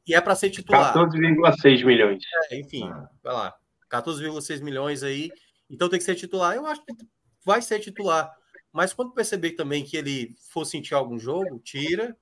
[0.06, 0.94] e é para ser titular.
[0.94, 2.22] 14,6 milhões.
[2.50, 2.88] É, enfim,
[3.22, 3.54] vai lá.
[3.90, 5.30] 14,6 milhões aí.
[5.68, 6.54] Então tem que ser titular.
[6.54, 6.92] Eu acho que
[7.44, 8.32] vai ser titular.
[8.72, 12.16] Mas quando perceber também que ele for sentir algum jogo, tira,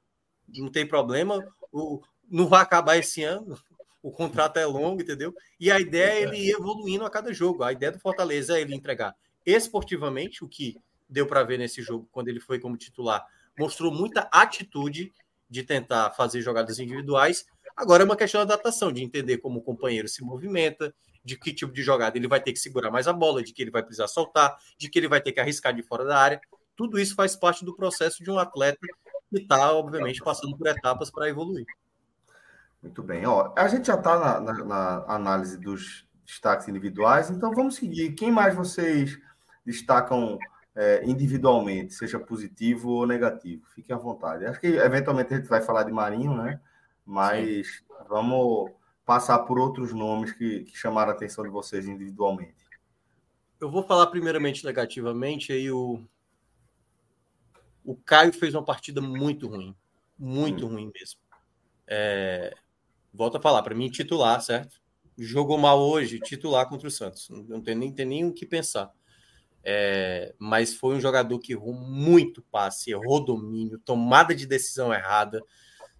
[0.48, 1.44] não tem problema.
[1.72, 3.58] O, não vai acabar esse ano.
[4.02, 5.34] O contrato é longo, entendeu?
[5.58, 7.62] E a ideia é ele ir evoluindo a cada jogo.
[7.62, 9.14] A ideia do Fortaleza é ele entregar
[9.44, 10.76] esportivamente o que
[11.08, 13.26] deu para ver nesse jogo quando ele foi como titular.
[13.58, 15.12] Mostrou muita atitude
[15.48, 17.46] de tentar fazer jogadas individuais
[17.76, 20.94] Agora é uma questão de adaptação, de entender como o companheiro se movimenta,
[21.24, 23.62] de que tipo de jogada ele vai ter que segurar mais a bola, de que
[23.62, 26.40] ele vai precisar soltar, de que ele vai ter que arriscar de fora da área.
[26.76, 28.78] Tudo isso faz parte do processo de um atleta
[29.30, 31.66] que está, obviamente, passando por etapas para evoluir.
[32.82, 33.26] Muito bem.
[33.26, 38.12] Ó, a gente já está na, na, na, análise dos destaques individuais, então vamos seguir.
[38.12, 39.18] Quem mais vocês
[39.64, 40.38] destacam
[40.76, 43.64] é, individualmente, seja positivo ou negativo?
[43.74, 44.44] Fiquem à vontade.
[44.44, 46.60] Acho que eventualmente a gente vai falar de Marinho, né?
[47.04, 47.84] Mas Sim.
[48.08, 48.72] vamos
[49.04, 52.64] passar por outros nomes que, que chamaram a atenção de vocês individualmente.
[53.60, 56.02] Eu vou falar primeiramente negativamente, aí o,
[57.84, 59.74] o Caio fez uma partida muito ruim,
[60.18, 60.70] muito hum.
[60.70, 61.20] ruim mesmo.
[61.86, 62.54] É,
[63.12, 64.82] volto a falar, para mim, titular, certo?
[65.16, 67.28] Jogou mal hoje, titular contra o Santos.
[67.30, 68.90] Não tem nem, tem nem o que pensar.
[69.62, 75.40] É, mas foi um jogador que errou muito passe, errou domínio, tomada de decisão errada,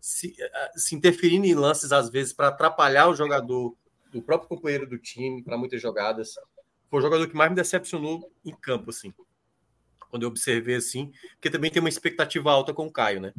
[0.04, 3.74] se, eh, se interferindo em lances, às vezes, para atrapalhar o jogador,
[4.12, 6.34] do próprio companheiro do time, para muitas jogadas.
[6.90, 9.14] Foi o jogador que mais me decepcionou em campo, assim.
[10.10, 13.32] Quando eu observei assim, porque também tem uma expectativa alta com o Caio, né?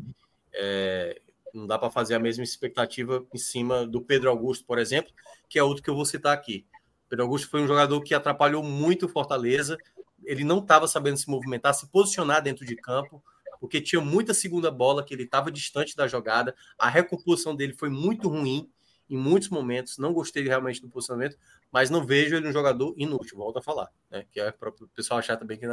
[0.52, 1.22] É,
[1.54, 5.14] não dá para fazer a mesma expectativa em cima do Pedro Augusto, por exemplo,
[5.48, 6.66] que é outro que eu vou citar aqui.
[7.08, 9.78] Pedro Augusto foi um jogador que atrapalhou muito o Fortaleza.
[10.24, 13.24] Ele não estava sabendo se movimentar, se posicionar dentro de campo
[13.66, 17.90] porque tinha muita segunda bola, que ele estava distante da jogada, a recomposição dele foi
[17.90, 18.72] muito ruim
[19.10, 21.36] em muitos momentos, não gostei realmente do posicionamento,
[21.72, 24.24] mas não vejo ele um jogador inútil, volto a falar, né?
[24.32, 25.66] que é para o pessoal achar também que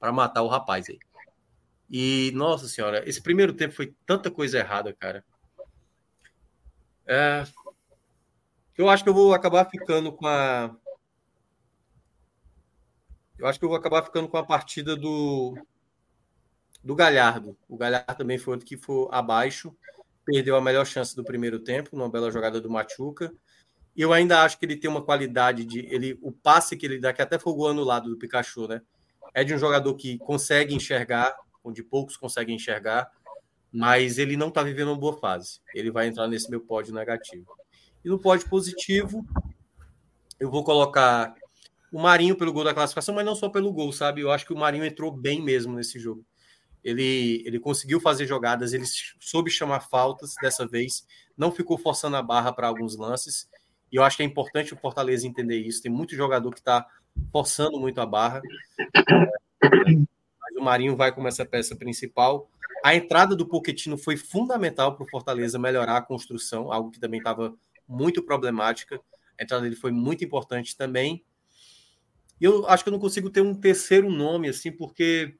[0.00, 0.98] para matar o rapaz aí.
[1.90, 5.22] E, nossa senhora, esse primeiro tempo foi tanta coisa errada, cara.
[7.06, 7.44] É,
[8.78, 10.74] eu acho que eu vou acabar ficando com a.
[13.38, 15.54] Eu acho que eu vou acabar ficando com a partida do
[16.86, 17.58] do Galhardo.
[17.68, 19.76] O Galhardo também foi outro que foi abaixo,
[20.24, 23.34] perdeu a melhor chance do primeiro tempo, numa bela jogada do Machuca.
[23.96, 25.80] E eu ainda acho que ele tem uma qualidade de.
[25.92, 28.82] ele O passe que ele dá, que até foi o gol anulado do Pikachu, né?
[29.34, 31.34] É de um jogador que consegue enxergar,
[31.64, 33.10] onde poucos conseguem enxergar,
[33.72, 35.60] mas ele não está vivendo uma boa fase.
[35.74, 37.52] Ele vai entrar nesse meu pódio negativo.
[38.04, 39.26] E no pódio positivo,
[40.38, 41.34] eu vou colocar
[41.92, 44.20] o Marinho pelo gol da classificação, mas não só pelo gol, sabe?
[44.20, 46.24] Eu acho que o Marinho entrou bem mesmo nesse jogo.
[46.86, 48.84] Ele, ele conseguiu fazer jogadas, ele
[49.18, 51.04] soube chamar faltas dessa vez,
[51.36, 53.48] não ficou forçando a barra para alguns lances.
[53.90, 55.82] E eu acho que é importante o Fortaleza entender isso.
[55.82, 56.86] Tem muito jogador que está
[57.32, 58.40] forçando muito a barra.
[59.60, 62.48] Mas o Marinho vai como essa peça principal.
[62.84, 67.18] A entrada do Pochettino foi fundamental para o Fortaleza melhorar a construção, algo que também
[67.18, 67.52] estava
[67.88, 69.00] muito problemática.
[69.36, 71.24] A entrada dele foi muito importante também.
[72.40, 75.36] E eu acho que eu não consigo ter um terceiro nome, assim, porque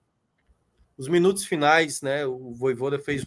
[0.96, 2.26] os minutos finais, né?
[2.26, 3.26] O Voivoda fez,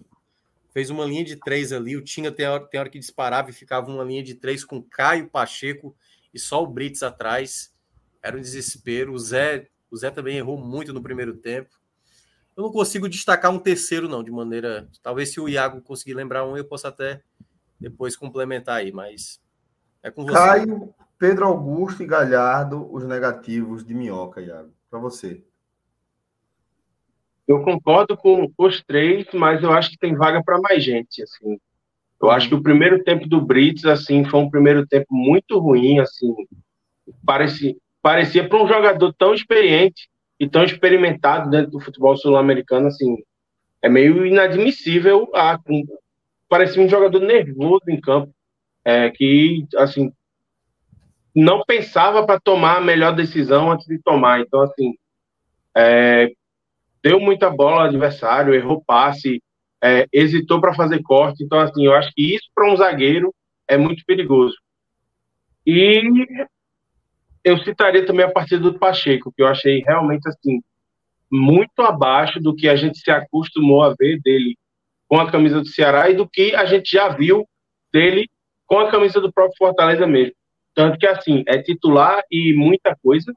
[0.71, 1.95] fez uma linha de três ali.
[1.95, 4.81] O Tinga tem hora, tem hora que disparava e ficava uma linha de três com
[4.81, 5.95] Caio Pacheco
[6.33, 7.73] e só o Brits atrás.
[8.21, 9.13] Era um desespero.
[9.13, 11.69] O Zé, o Zé também errou muito no primeiro tempo.
[12.57, 14.89] Eu não consigo destacar um terceiro, não, de maneira.
[15.01, 17.21] Talvez se o Iago conseguir lembrar um, eu possa até
[17.79, 19.39] depois complementar aí, mas
[20.03, 20.33] é com você.
[20.33, 24.73] Caio, Pedro Augusto e Galhardo, os negativos de Minhoca, Iago.
[24.89, 25.41] Para você.
[27.49, 31.57] Eu concordo com os três, mas eu acho que tem vaga para mais gente, assim.
[32.21, 35.97] Eu acho que o primeiro tempo do Brits, assim, foi um primeiro tempo muito ruim,
[35.97, 36.31] assim.
[37.25, 40.07] Parecia, parecia para um jogador tão experiente
[40.39, 43.17] e tão experimentado dentro do futebol sul-americano, assim,
[43.81, 45.27] é meio inadmissível.
[45.33, 45.83] A, um,
[46.47, 48.31] parecia um jogador nervoso em campo,
[48.85, 50.13] é, que, assim,
[51.33, 54.39] não pensava para tomar a melhor decisão antes de tomar.
[54.39, 54.93] Então, assim,
[55.75, 56.31] é,
[57.03, 59.41] deu muita bola ao adversário, errou passe,
[59.83, 61.43] é, hesitou para fazer corte.
[61.43, 63.33] Então, assim, eu acho que isso para um zagueiro
[63.67, 64.55] é muito perigoso.
[65.65, 66.01] E
[67.43, 70.61] eu citaria também a partida do Pacheco, que eu achei realmente assim
[71.31, 74.57] muito abaixo do que a gente se acostumou a ver dele
[75.07, 77.47] com a camisa do Ceará e do que a gente já viu
[77.93, 78.27] dele
[78.65, 80.33] com a camisa do próprio Fortaleza mesmo.
[80.75, 83.33] Tanto que, assim, é titular e muita coisa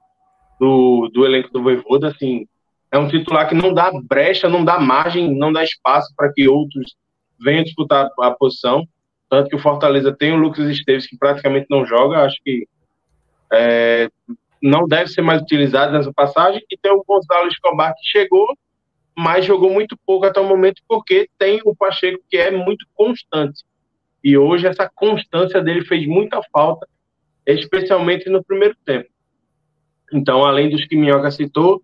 [0.60, 2.46] do, do elenco do Voivoda, assim,
[2.92, 6.46] é um titular que não dá brecha, não dá margem, não dá espaço para que
[6.46, 6.94] outros
[7.40, 8.86] venham disputar a posição.
[9.30, 12.68] Tanto que o Fortaleza tem o Lucas Esteves, que praticamente não joga, acho que
[13.50, 14.10] é,
[14.62, 18.46] não deve ser mais utilizado nessa passagem, e tem o Gonzalo Escobar, que chegou,
[19.16, 23.64] mas jogou muito pouco até o momento, porque tem o Pacheco, que é muito constante.
[24.22, 26.86] E hoje essa constância dele fez muita falta,
[27.46, 29.08] especialmente no primeiro tempo.
[30.12, 31.82] Então, além dos que Minhoca citou,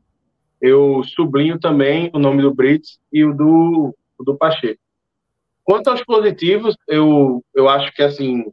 [0.61, 4.81] eu sublinho também o nome do Brits e o do, do Pacheco.
[5.63, 8.45] Quanto aos positivos, eu, eu acho que assim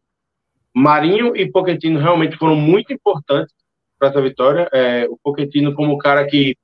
[0.75, 3.55] Marinho e Pochettino realmente foram muito importantes
[3.97, 4.69] para essa vitória.
[4.73, 6.57] É, o Pochettino como o cara que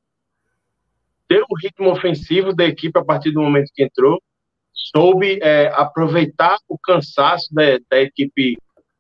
[1.29, 4.21] deu o ritmo ofensivo da equipe a partir do momento que entrou,
[4.73, 8.57] soube é, aproveitar o cansaço da, da, equipe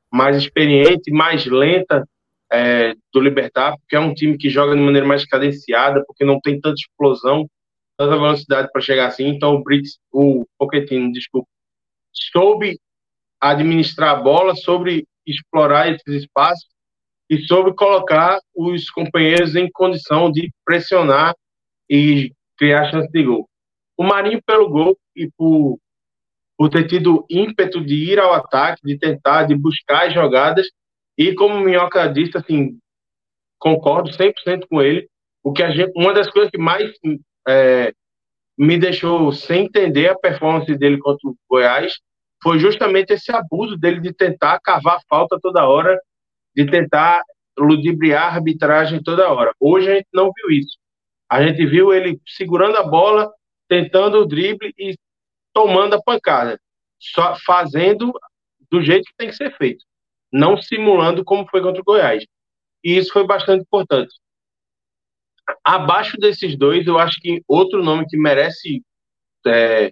[0.09, 2.07] mais experiente, mais lenta
[2.51, 6.39] é, do Libertar, porque é um time que joga de maneira mais cadenciada, porque não
[6.41, 7.49] tem tanta explosão,
[7.97, 9.27] tanta velocidade para chegar assim.
[9.27, 11.47] Então o Brits, o Pochettino, desculpa,
[12.11, 12.77] soube
[13.39, 16.67] administrar a bola, sobre explorar esses espaços
[17.29, 21.33] e sobre colocar os companheiros em condição de pressionar
[21.89, 23.47] e criar chance de gol.
[23.97, 25.79] O Marinho pelo gol e por,
[26.57, 30.67] por ter tido ímpeto de ir ao ataque, de tentar, de buscar as jogadas
[31.17, 32.79] e como o Minhoca disse, assim,
[33.59, 35.07] concordo 100% com ele.
[35.43, 36.91] O que a gente, uma das coisas que mais
[37.47, 37.93] é,
[38.57, 41.93] me deixou sem entender a performance dele contra o Goiás
[42.41, 45.99] foi justamente esse abuso dele de tentar cavar falta toda hora,
[46.55, 47.23] de tentar
[47.57, 49.53] ludibriar a arbitragem toda hora.
[49.59, 50.77] Hoje a gente não viu isso.
[51.29, 53.31] A gente viu ele segurando a bola,
[53.67, 54.95] tentando o drible e
[55.53, 56.59] tomando a pancada,
[56.99, 58.11] só fazendo
[58.69, 59.85] do jeito que tem que ser feito
[60.31, 62.25] não simulando como foi contra o Goiás.
[62.83, 64.13] E isso foi bastante importante.
[65.63, 68.81] Abaixo desses dois, eu acho que outro nome que merece.
[69.45, 69.91] É,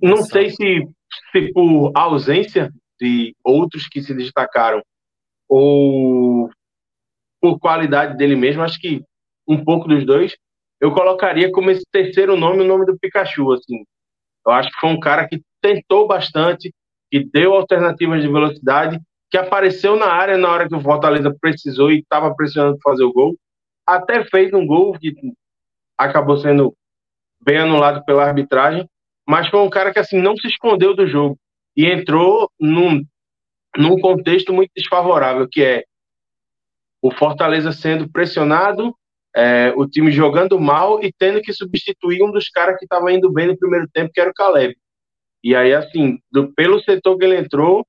[0.00, 0.88] não sei se,
[1.32, 4.82] se por ausência de outros que se destacaram
[5.48, 6.48] ou
[7.40, 9.02] por qualidade dele mesmo, acho que
[9.46, 10.36] um pouco dos dois,
[10.80, 13.52] eu colocaria como esse terceiro nome o nome do Pikachu.
[13.52, 13.84] Assim.
[14.44, 16.72] Eu acho que foi um cara que tentou bastante,
[17.10, 19.00] que deu alternativas de velocidade,
[19.30, 23.12] que apareceu na área na hora que o Fortaleza precisou e estava pressionando fazer o
[23.12, 23.36] gol.
[23.86, 25.14] Até fez um gol que
[25.96, 26.74] acabou sendo
[27.40, 28.88] bem anulado pela arbitragem,
[29.26, 31.38] mas foi um cara que assim não se escondeu do jogo
[31.76, 33.04] e entrou num,
[33.76, 35.84] num contexto muito desfavorável, que é
[37.02, 38.94] o Fortaleza sendo pressionado,
[39.34, 43.30] é, o time jogando mal e tendo que substituir um dos caras que estava indo
[43.30, 44.76] bem no primeiro tempo, que era o Caleb.
[45.46, 47.86] E aí, assim, do, pelo setor que ele entrou,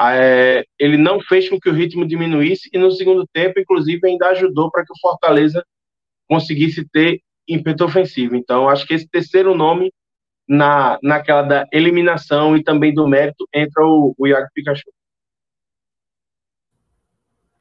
[0.00, 4.30] é, ele não fez com que o ritmo diminuísse e no segundo tempo, inclusive, ainda
[4.30, 5.64] ajudou para que o Fortaleza
[6.28, 8.34] conseguisse ter ímpeto ofensivo.
[8.34, 9.92] Então, acho que esse terceiro nome
[10.48, 14.90] na, naquela da eliminação e também do mérito entra o, o Iago Pikachu.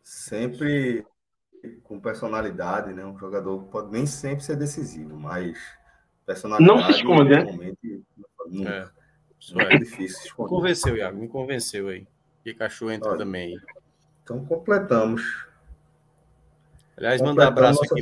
[0.02, 1.06] Sempre
[1.84, 3.06] com personalidade, né?
[3.06, 5.56] Um jogador pode nem sempre ser decisivo, mas
[6.26, 6.80] Personalidade.
[6.80, 7.76] Não se esconde, né?
[8.48, 8.70] Nunca.
[8.72, 9.05] É.
[9.39, 10.51] Isso é difícil esconder.
[10.51, 12.07] Me convenceu, Iago, me convenceu aí.
[12.43, 13.59] Pikachu entra Olha, também.
[14.23, 15.45] Então completamos.
[16.97, 18.01] Aliás, mandar um abraço aqui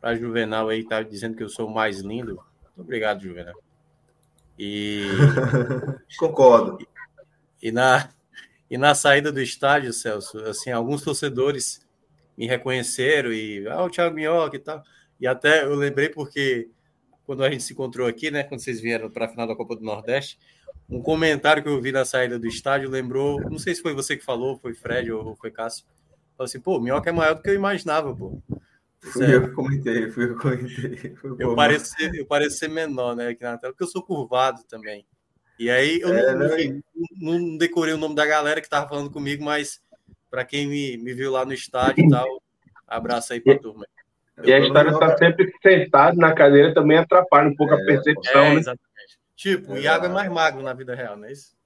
[0.00, 2.34] para Juvenal aí, tá dizendo que eu sou o mais lindo.
[2.76, 3.54] Muito obrigado, Juvenal.
[4.58, 5.06] E.
[6.18, 6.78] Concordo.
[7.60, 8.08] E, e, na,
[8.70, 11.86] e na saída do estádio, Celso, assim, alguns torcedores
[12.36, 13.66] me reconheceram e.
[13.68, 14.82] Ah, o Thiago Minhoca e tal.
[15.20, 16.70] E até eu lembrei porque
[17.28, 19.76] quando a gente se encontrou aqui, né, quando vocês vieram para a final da Copa
[19.76, 20.38] do Nordeste,
[20.88, 24.16] um comentário que eu vi na saída do estádio lembrou, não sei se foi você
[24.16, 25.84] que falou, foi Fred ou foi Cássio,
[26.38, 28.40] falou assim, pô, Minhoca é maior do que eu imaginava, pô.
[29.00, 31.16] Fui eu que comentei, fui eu que comentei.
[31.38, 35.04] eu, pareço eu pareço ser menor, né, aqui na tela, porque eu sou curvado também.
[35.58, 36.82] E aí eu é, não, né?
[37.20, 39.82] não, não, decorei o nome da galera que estava falando comigo, mas
[40.30, 42.42] para quem me, me viu lá no estádio e tal,
[42.86, 43.86] abraço aí para a turma.
[44.44, 48.42] E a história está sempre sentado na cadeira também atrapalha um pouco é, a percepção,
[48.42, 48.60] é, né?
[48.60, 49.18] Exatamente.
[49.36, 51.56] Tipo, o Iago é mais magro na vida real, não é isso?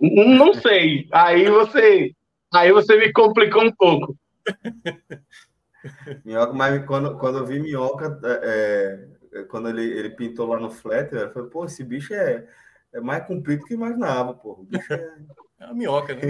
[0.00, 1.08] Não sei.
[1.12, 2.12] Aí você,
[2.52, 4.16] aí você me complicou um pouco.
[6.24, 10.70] Minhoca, mas quando, quando eu vi Minhoca, é, é, quando ele, ele pintou lá no
[10.70, 12.46] Flatter, eu falei, pô, esse bicho é,
[12.92, 14.52] é mais comprido que imaginava, pô.
[14.52, 15.14] O bicho é...
[15.60, 16.22] É uma minhoca, né?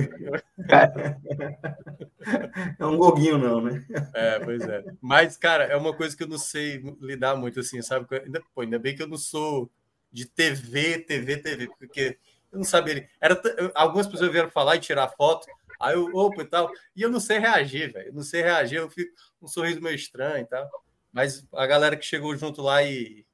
[2.78, 3.86] é um goguinho, não, né?
[4.12, 4.84] É, pois é.
[5.00, 8.06] Mas, cara, é uma coisa que eu não sei lidar muito, assim, sabe?
[8.24, 9.70] Ainda, pô, ainda bem que eu não sou
[10.10, 12.18] de TV, TV, TV, porque
[12.50, 13.08] eu não sabia.
[13.20, 13.40] Era,
[13.72, 15.46] algumas pessoas vieram falar e tirar foto,
[15.78, 18.08] aí eu, opa e tal, e eu não sei reagir, velho.
[18.08, 20.68] Eu não sei reagir, eu fico um sorriso meio estranho e tal.
[21.12, 23.24] Mas a galera que chegou junto lá e,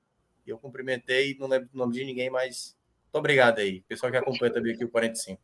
[0.47, 3.81] e eu cumprimentei, não lembro o nome de ninguém, mas muito obrigado aí.
[3.83, 5.41] Pessoal que acompanha também aqui o 45.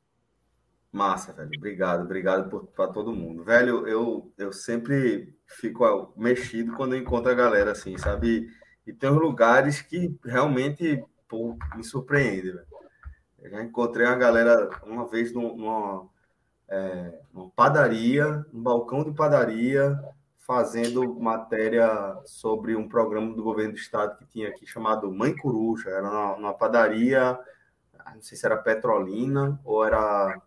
[0.92, 1.50] Massa, velho.
[1.56, 3.42] Obrigado, obrigado para todo mundo.
[3.42, 8.46] Velho, eu, eu sempre fico mexido quando encontro a galera assim, sabe?
[8.86, 12.66] E tem lugares que realmente pô, me surpreende, velho.
[13.40, 16.06] Eu já encontrei uma galera uma vez numa,
[16.68, 19.98] é, numa padaria, um balcão de padaria,
[20.36, 25.88] fazendo matéria sobre um programa do governo do estado que tinha aqui chamado Mãe Coruja.
[25.88, 27.38] Era numa, numa padaria,
[28.14, 30.38] não sei se era Petrolina ou era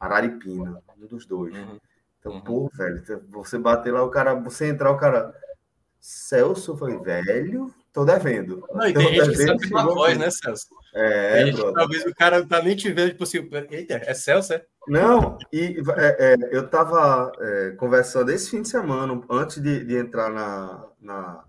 [0.00, 1.54] Araripina, um dos dois.
[1.54, 1.78] Uhum.
[2.18, 2.40] Então, uhum.
[2.40, 5.34] pô, velho, você bater lá, o cara, você entrar, o cara.
[6.02, 8.66] Celso foi velho, tô devendo.
[8.72, 10.68] Não, e tem gente que sabe pela voz, né, Celso?
[10.94, 14.54] É, gente, talvez o cara não tá nem te vendo, tipo assim, eita, é Celso,
[14.54, 14.64] é?
[14.88, 19.94] Não, e é, é, eu tava é, conversando esse fim de semana, antes de, de
[19.94, 21.44] entrar na, na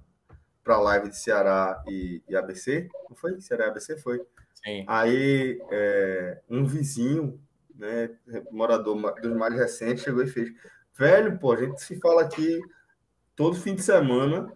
[0.63, 3.39] pra live de Ceará e, e ABC, não foi?
[3.39, 4.21] Ceará e ABC foi.
[4.63, 4.83] Sim.
[4.85, 7.39] Aí é, um vizinho
[7.81, 8.11] né,
[8.51, 10.53] morador dos mais recentes, chegou e fez:
[10.95, 12.61] Velho, pô, a gente se fala aqui
[13.35, 14.53] todo fim de semana,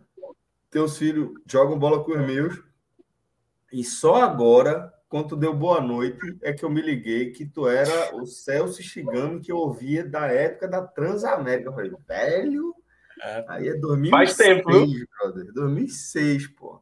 [0.69, 2.63] teus filhos jogam bola com os meus,
[3.73, 7.67] e só agora, quando tu deu boa noite, é que eu me liguei que tu
[7.67, 11.69] era o Celso Shigami que eu ouvia da época da Transamérica.
[11.69, 12.75] Eu falei, velho,
[13.23, 13.45] é.
[13.47, 16.79] aí é 2006, Faz tempo, brother, 2006, pô.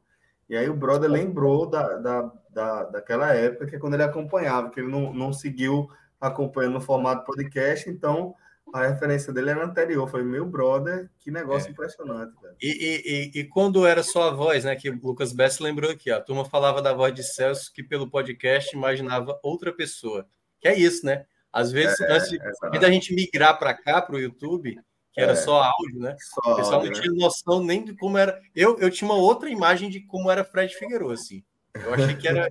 [0.50, 4.70] E aí o brother lembrou da, da, da, daquela época, que é quando ele acompanhava,
[4.70, 5.88] que ele não, não seguiu
[6.24, 8.34] acompanhando no formato podcast, então
[8.74, 10.10] a referência dele era anterior.
[10.10, 11.72] Foi meu brother, que negócio é.
[11.72, 12.34] impressionante.
[12.62, 14.76] E, e, e, quando era só a voz, né?
[14.76, 17.84] Que o Lucas Bess lembrou aqui, ó, a turma falava da voz de Celso que
[17.84, 20.26] pelo podcast imaginava outra pessoa.
[20.62, 21.26] Que é isso, né?
[21.52, 24.76] Às vezes, é, antes é, da gente migrar para cá, para o YouTube,
[25.12, 25.36] que era é.
[25.36, 26.16] só áudio, né?
[26.18, 27.20] Só o pessoal áudio, não tinha né?
[27.20, 28.42] noção nem de como era.
[28.56, 31.44] Eu, eu tinha uma outra imagem de como era Fred Figueiredo, assim.
[31.76, 32.50] Eu achei que era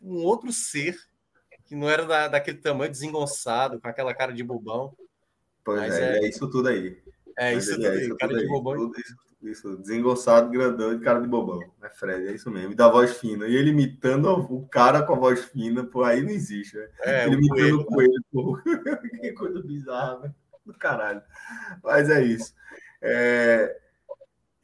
[0.00, 0.96] um outro ser
[1.68, 4.96] que não era da, daquele tamanho desengonçado, com aquela cara de bobão.
[5.62, 6.96] Pois é, é, é, isso tudo aí.
[7.36, 8.74] É Mas isso tudo é aí, cara tudo de bobão.
[8.74, 11.60] Tudo isso, isso, desengonçado, grandão e cara de bobão.
[11.82, 12.72] É Fred, é isso mesmo.
[12.72, 13.46] E da voz fina.
[13.46, 16.74] E ele imitando o cara com a voz fina, por aí não existe.
[16.74, 16.88] Né?
[17.02, 18.58] É, ele imitando o coelho, pô.
[19.20, 20.34] que coisa bizarra, né?
[20.64, 21.20] Do caralho.
[21.84, 22.54] Mas é isso.
[23.02, 23.78] É...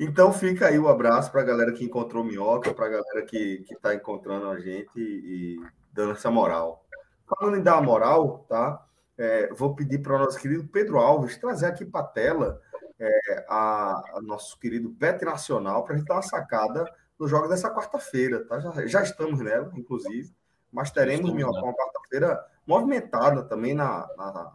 [0.00, 3.64] Então fica aí o abraço para a galera que encontrou minhoca, para a galera que
[3.70, 5.60] está encontrando a gente e, e
[5.92, 6.83] dando essa moral.
[7.26, 8.84] Falando em dar moral, tá?
[9.16, 12.60] É, vou pedir para o nosso querido Pedro Alves trazer aqui para a tela
[12.98, 16.84] é, a, a, nosso querido Bet Nacional para a gente dar uma sacada
[17.18, 18.60] no jogo dessa quarta-feira, tá?
[18.60, 20.32] Já, já, estamos nela, inclusive,
[20.72, 24.52] mas teremos uma quarta-feira movimentada também na, na,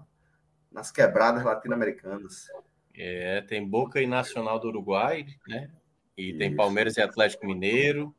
[0.72, 2.48] nas quebradas latino-americanas.
[2.94, 5.72] É, tem Boca e Nacional do Uruguai, né?
[6.18, 6.38] E Isso.
[6.38, 8.14] tem Palmeiras e Atlético Mineiro.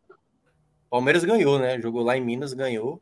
[0.88, 1.78] Palmeiras ganhou, né?
[1.80, 3.00] Jogou lá em Minas, ganhou.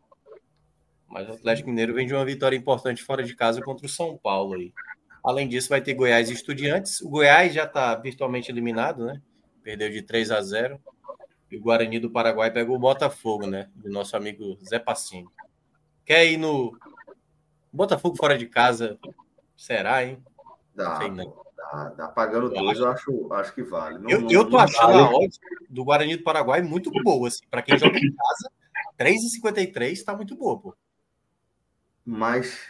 [1.08, 4.16] Mas o Atlético Mineiro vem de uma vitória importante fora de casa contra o São
[4.16, 4.72] Paulo aí.
[5.24, 7.00] Além disso, vai ter Goiás e Estudiantes.
[7.00, 9.20] O Goiás já está virtualmente eliminado, né?
[9.62, 10.80] Perdeu de 3 a 0.
[11.50, 13.68] E o Guarani do Paraguai pegou o Botafogo, né?
[13.74, 15.26] Do nosso amigo Zé Passini.
[16.04, 16.76] Quer ir no
[17.72, 18.98] Botafogo fora de casa?
[19.56, 20.22] Será, hein?
[20.74, 23.10] Dá, dá, dá, pagando eu dois, acho.
[23.10, 23.98] eu acho, acho que vale.
[23.98, 25.00] Não, eu, não, eu tô achando vale.
[25.00, 27.44] a odds do Guarani do Paraguai muito boa, assim.
[27.50, 28.50] Para quem joga em casa,
[28.98, 30.76] 3,53 está muito boa, pô.
[32.10, 32.66] Mas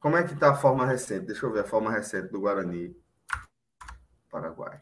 [0.00, 1.26] como é que tá a forma recente?
[1.26, 2.92] Deixa eu ver a forma recente do Guarani
[4.28, 4.80] Paraguai.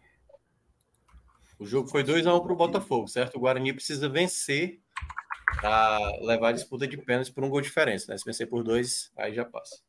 [1.59, 3.37] O jogo foi 2x1 um para o Botafogo, certo?
[3.37, 4.81] O Guarani precisa vencer
[5.61, 8.11] para levar a disputa de pênaltis por um gol de diferença.
[8.11, 8.17] Né?
[8.17, 9.83] Se vencer por dois, aí já passa.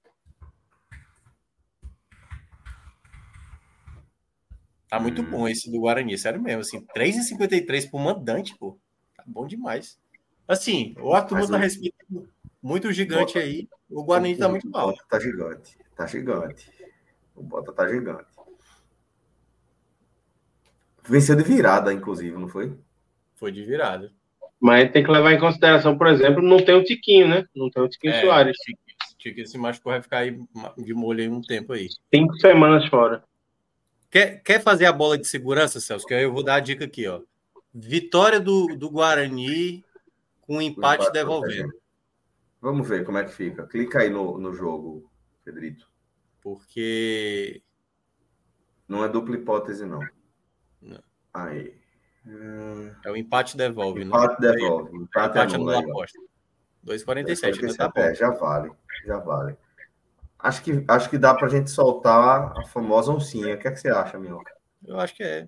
[4.89, 5.29] Tá muito hum.
[5.31, 6.59] bom esse do Guarani, sério mesmo.
[6.59, 8.77] Assim, 3,53 pro mandante, pô.
[9.15, 9.97] Tá bom demais.
[10.45, 12.29] Assim, o Arthur tá respeitando
[12.63, 13.39] muito gigante Bota.
[13.39, 13.67] aí.
[13.89, 15.03] O Guarani tá muito alto.
[15.09, 15.77] Tá gigante.
[15.95, 16.71] Tá gigante.
[17.35, 18.25] O Bota tá gigante.
[21.05, 22.73] Venceu de virada, inclusive, não foi?
[23.35, 24.09] Foi de virada.
[24.59, 27.45] Mas tem que levar em consideração, por exemplo, não tem o Tiquinho, né?
[27.53, 28.57] Não tem o Tiquinho é, Soares.
[29.17, 30.39] Tiquinho se machucou, vai ficar aí
[30.77, 31.89] de molho aí um tempo aí.
[32.13, 33.21] Cinco semanas fora.
[34.09, 36.05] Quer, quer fazer a bola de segurança, Celso?
[36.05, 37.19] Que eu vou dar a dica aqui, ó.
[37.73, 39.83] Vitória do, do Guarani
[40.41, 41.73] com empate, empate devolvendo.
[42.63, 43.67] Vamos ver como é que fica.
[43.67, 45.11] Clica aí no, no jogo,
[45.43, 45.85] Pedrito.
[46.41, 47.61] Porque.
[48.87, 49.99] Não é dupla hipótese, não.
[51.33, 51.75] Aí.
[53.03, 54.53] É o empate devolve, empate né?
[54.53, 54.95] devolve.
[54.95, 56.17] Empate, empate anula a aposta.
[56.85, 57.75] 2,47.
[57.75, 58.71] Tá é, já vale.
[59.05, 59.57] Já vale.
[60.39, 63.55] Acho que, acho que dá pra gente soltar a famosa oncinha.
[63.55, 64.41] O que, é que você acha, meu?
[64.85, 65.45] Eu acho que é.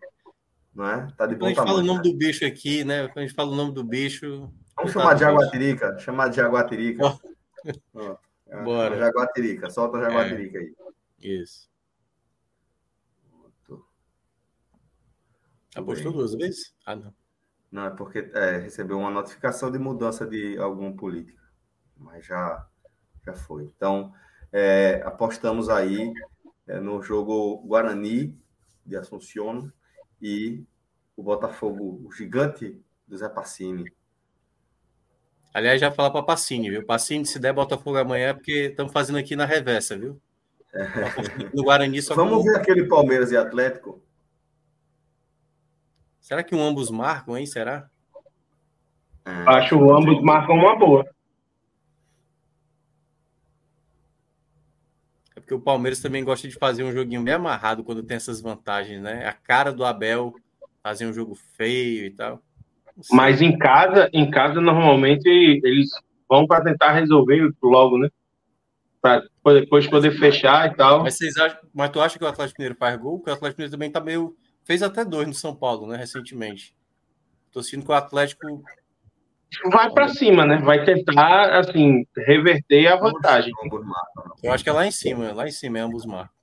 [0.73, 1.07] Não é?
[1.15, 2.11] Tá de bom Quando a gente tamanho, fala o nome né?
[2.11, 3.07] do bicho aqui, né?
[3.07, 4.51] Quando a gente fala o nome do bicho.
[4.75, 5.99] Vamos chamar de Jaguatirica.
[5.99, 7.19] Chamar de Jaguatirica.
[7.93, 8.17] Oh.
[8.63, 8.97] Bora.
[8.97, 9.69] Jaguatirica.
[9.69, 10.61] Solta a Jaguatirica é.
[10.61, 10.75] aí.
[11.19, 11.69] Isso.
[15.75, 16.73] Apostou duas vezes?
[16.85, 17.13] Ah, não.
[17.71, 21.41] Não, é porque é, recebeu uma notificação de mudança de algum político.
[21.97, 22.65] Mas já,
[23.25, 23.63] já foi.
[23.75, 24.13] Então,
[24.53, 26.13] é, apostamos aí
[26.65, 28.39] é, no jogo Guarani
[28.85, 29.69] de Assunção
[30.21, 30.63] e
[31.17, 33.91] o Botafogo, o gigante do Zé Passini.
[35.55, 36.85] Aliás, já falar para Passini, viu?
[36.85, 40.21] Passini, se der Botafogo amanhã, é porque estamos fazendo aqui na reversa, viu?
[41.55, 44.03] No Guarani só Vamos ver aquele Palmeiras e Atlético.
[46.19, 47.45] Será que um ambos marcam, hein?
[47.45, 47.89] Será?
[49.23, 51.09] É, Acho o ambos marcam uma boa.
[55.37, 58.41] É porque o Palmeiras também gosta de fazer um joguinho bem amarrado quando tem essas
[58.41, 59.25] vantagens, né?
[59.25, 60.35] A cara do Abel
[60.83, 62.43] fazer um jogo feio e tal.
[63.11, 65.89] Mas em casa, em casa normalmente eles
[66.29, 68.09] vão para tentar resolver logo, né?
[69.01, 69.23] Para
[69.59, 71.03] depois poder fechar e tal.
[71.03, 73.17] Mas vocês acham, mas tu acha que o Atlético Mineiro faz gol?
[73.17, 74.35] Porque o Atlético Mineiro também tá meio
[74.65, 76.75] Fez até dois no São Paulo, né, recentemente.
[77.51, 78.63] Tô sentindo que o Atlético
[79.71, 80.57] vai para cima, né?
[80.57, 83.53] Vai tentar assim reverter a vantagem.
[84.43, 86.35] Eu acho que é lá em cima, lá em cima é ambos marcos.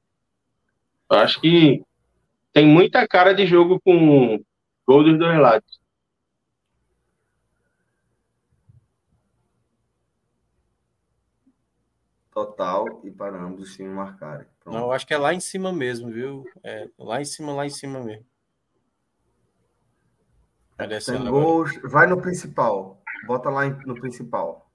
[1.10, 1.82] Eu acho que
[2.52, 4.40] tem muita cara de jogo com
[4.86, 5.81] gol dos dois lados.
[12.32, 14.46] Total e para ambos os times marcarem.
[14.60, 14.74] Pronto.
[14.74, 16.44] Não, eu acho que é lá em cima mesmo, viu?
[16.64, 18.26] É, lá em cima, lá em cima mesmo.
[21.06, 23.00] Tem gols, vai no principal.
[23.26, 24.68] Bota lá no principal.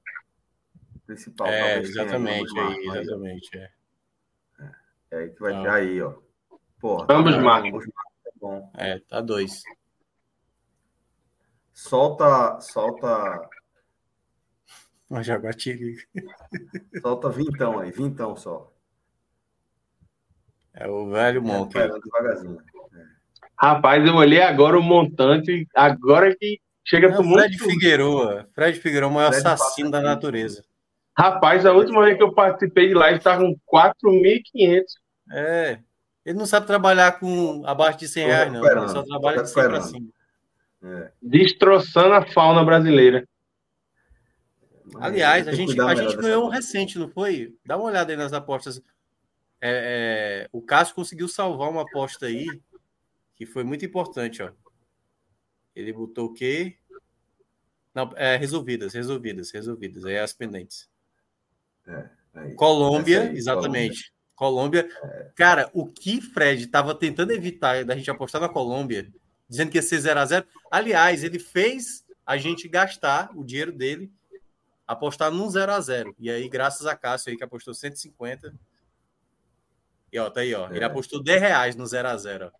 [1.05, 1.47] Principal.
[1.47, 3.57] É, exatamente, aí, exatamente.
[3.57, 3.71] É.
[4.59, 4.71] é.
[5.11, 6.13] É aí que vai ter aí, ó.
[6.79, 7.85] Porra, ambos tá marcos.
[7.85, 8.71] Tá bom.
[8.75, 9.63] É, tá dois.
[11.73, 13.49] Solta, solta
[15.09, 16.03] uma jaguatirica.
[17.01, 18.71] Solta vintão aí, vintão só.
[20.73, 21.77] É o velho monte.
[21.77, 22.59] É, devagarzinho.
[22.93, 23.03] É.
[23.59, 28.47] Rapaz, eu olhei agora o montante, agora que chega para o Fred Figueroa.
[28.53, 30.63] Fred Figueroa, o maior Fred assassino da natureza.
[31.17, 34.83] Rapaz, a última vez que eu participei de live estava com 4.500.
[35.31, 35.79] É.
[36.23, 38.63] Ele não sabe trabalhar com abaixo de 100 reais, não.
[38.63, 40.07] Ele só trabalha de 100 para cima.
[40.83, 41.11] É.
[41.19, 43.27] Destroçando a fauna brasileira.
[44.95, 47.55] Aliás, a gente, a gente ganhou um recente, não foi?
[47.65, 48.81] Dá uma olhada aí nas apostas.
[49.59, 52.47] É, é, o Cássio conseguiu salvar uma aposta aí
[53.35, 54.51] que foi muito importante, ó.
[55.75, 56.77] Ele botou o quê?
[57.93, 60.05] Não, é, resolvidas, resolvidas, resolvidas.
[60.05, 60.89] Aí as pendentes.
[61.87, 62.09] É,
[62.55, 64.11] Colômbia, aí, exatamente.
[64.35, 64.83] Colômbia.
[64.83, 65.19] Colômbia.
[65.19, 65.31] É.
[65.35, 69.11] Cara, o que Fred estava tentando evitar da gente apostar na Colômbia,
[69.49, 73.71] dizendo que ia ser 0 a 0 Aliás, ele fez a gente gastar o dinheiro
[73.71, 74.11] dele
[74.87, 78.53] apostar num 0 a 0 E aí, graças a Cássio aí, que apostou 150.
[80.11, 80.69] E ó, tá aí, ó.
[80.69, 80.85] Ele é.
[80.85, 82.51] apostou 10 reais no 0 a 0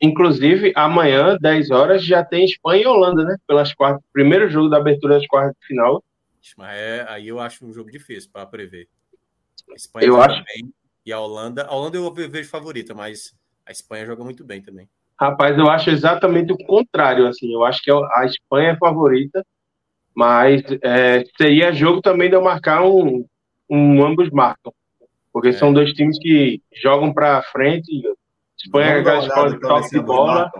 [0.00, 3.36] inclusive, amanhã, 10 horas, já tem Espanha e Holanda, né?
[3.46, 6.02] Pelas quartas, primeiro jogo da abertura das quartas de final.
[6.56, 8.88] Mas é, aí eu acho um jogo difícil para prever.
[9.70, 10.44] A Espanha eu acho.
[10.44, 10.72] bem
[11.04, 11.64] e a Holanda.
[11.64, 14.88] A Holanda eu vejo favorita, mas a Espanha joga muito bem também.
[15.18, 17.26] Rapaz, eu acho exatamente o contrário.
[17.26, 19.44] Assim, eu acho que a Espanha é favorita,
[20.16, 23.28] mas é, seria jogo também de eu marcar um,
[23.68, 24.72] um ambos marcam,
[25.30, 25.52] porque é.
[25.52, 28.02] são dois times que jogam para frente.
[28.58, 30.50] Espanha é aquela escola de toque de bola.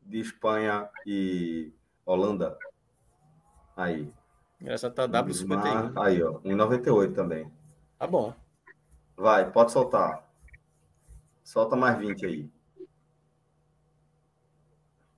[0.00, 1.70] De Espanha e
[2.06, 2.56] Holanda.
[3.76, 4.10] Aí.
[4.64, 5.92] Essa tá W51.
[6.02, 6.40] Aí, ó.
[6.40, 7.52] 1,98 também.
[7.98, 8.32] Tá bom.
[9.14, 10.26] Vai, pode soltar.
[11.44, 12.50] Solta mais 20 aí.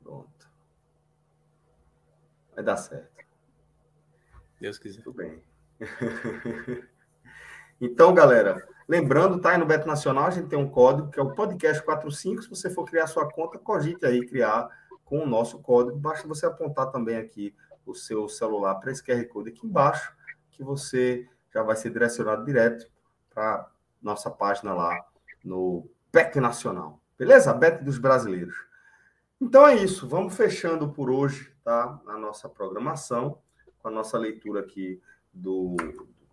[0.02, 0.50] Pronto.
[2.56, 3.09] Vai dar certo.
[4.60, 5.02] Deus quiser.
[5.02, 5.42] Tudo bem.
[7.80, 11.32] então, galera, lembrando, tá no Beto Nacional, a gente tem um código que é o
[11.32, 12.42] podcast 45.
[12.42, 14.68] Se você for criar sua conta, cogite aí criar
[15.04, 15.98] com o nosso código.
[15.98, 17.54] Basta você apontar também aqui
[17.86, 20.14] o seu celular para esse QR Code aqui embaixo,
[20.50, 22.86] que você já vai ser direcionado direto
[23.30, 23.68] para
[24.00, 25.04] nossa página lá
[25.42, 27.00] no Bet Nacional.
[27.18, 27.52] Beleza?
[27.52, 28.54] Bet dos brasileiros.
[29.40, 30.06] Então é isso.
[30.06, 32.00] Vamos fechando por hoje, tá?
[32.06, 33.38] A nossa programação,
[33.82, 35.00] com a nossa leitura aqui
[35.32, 35.76] do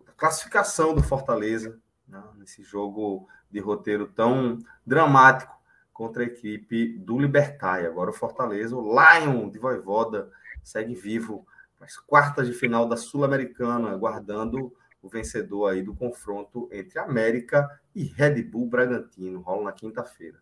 [0.04, 2.22] da classificação do Fortaleza, né?
[2.36, 5.56] nesse jogo de roteiro tão dramático
[5.92, 7.86] contra a equipe do Libertai.
[7.86, 10.30] Agora o Fortaleza, o Lion de Voivoda,
[10.62, 11.46] segue vivo
[11.80, 18.04] as quartas de final da Sul-Americana, aguardando o vencedor aí do confronto entre América e
[18.04, 20.38] Red Bull Bragantino, rola na quinta-feira.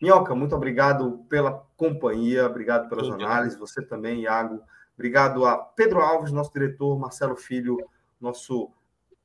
[0.00, 4.62] Minhoca, muito obrigado pela companhia, obrigado pelas análises, você também, Iago.
[5.00, 7.78] Obrigado a Pedro Alves, nosso diretor, Marcelo Filho,
[8.20, 8.70] nosso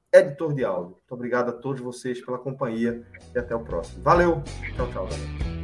[0.09, 0.91] editor de áudio.
[0.91, 3.05] Muito obrigado a todos vocês pela companhia
[3.35, 4.01] e até o próximo.
[4.01, 4.41] Valeu,
[4.73, 5.54] tchau, tchau.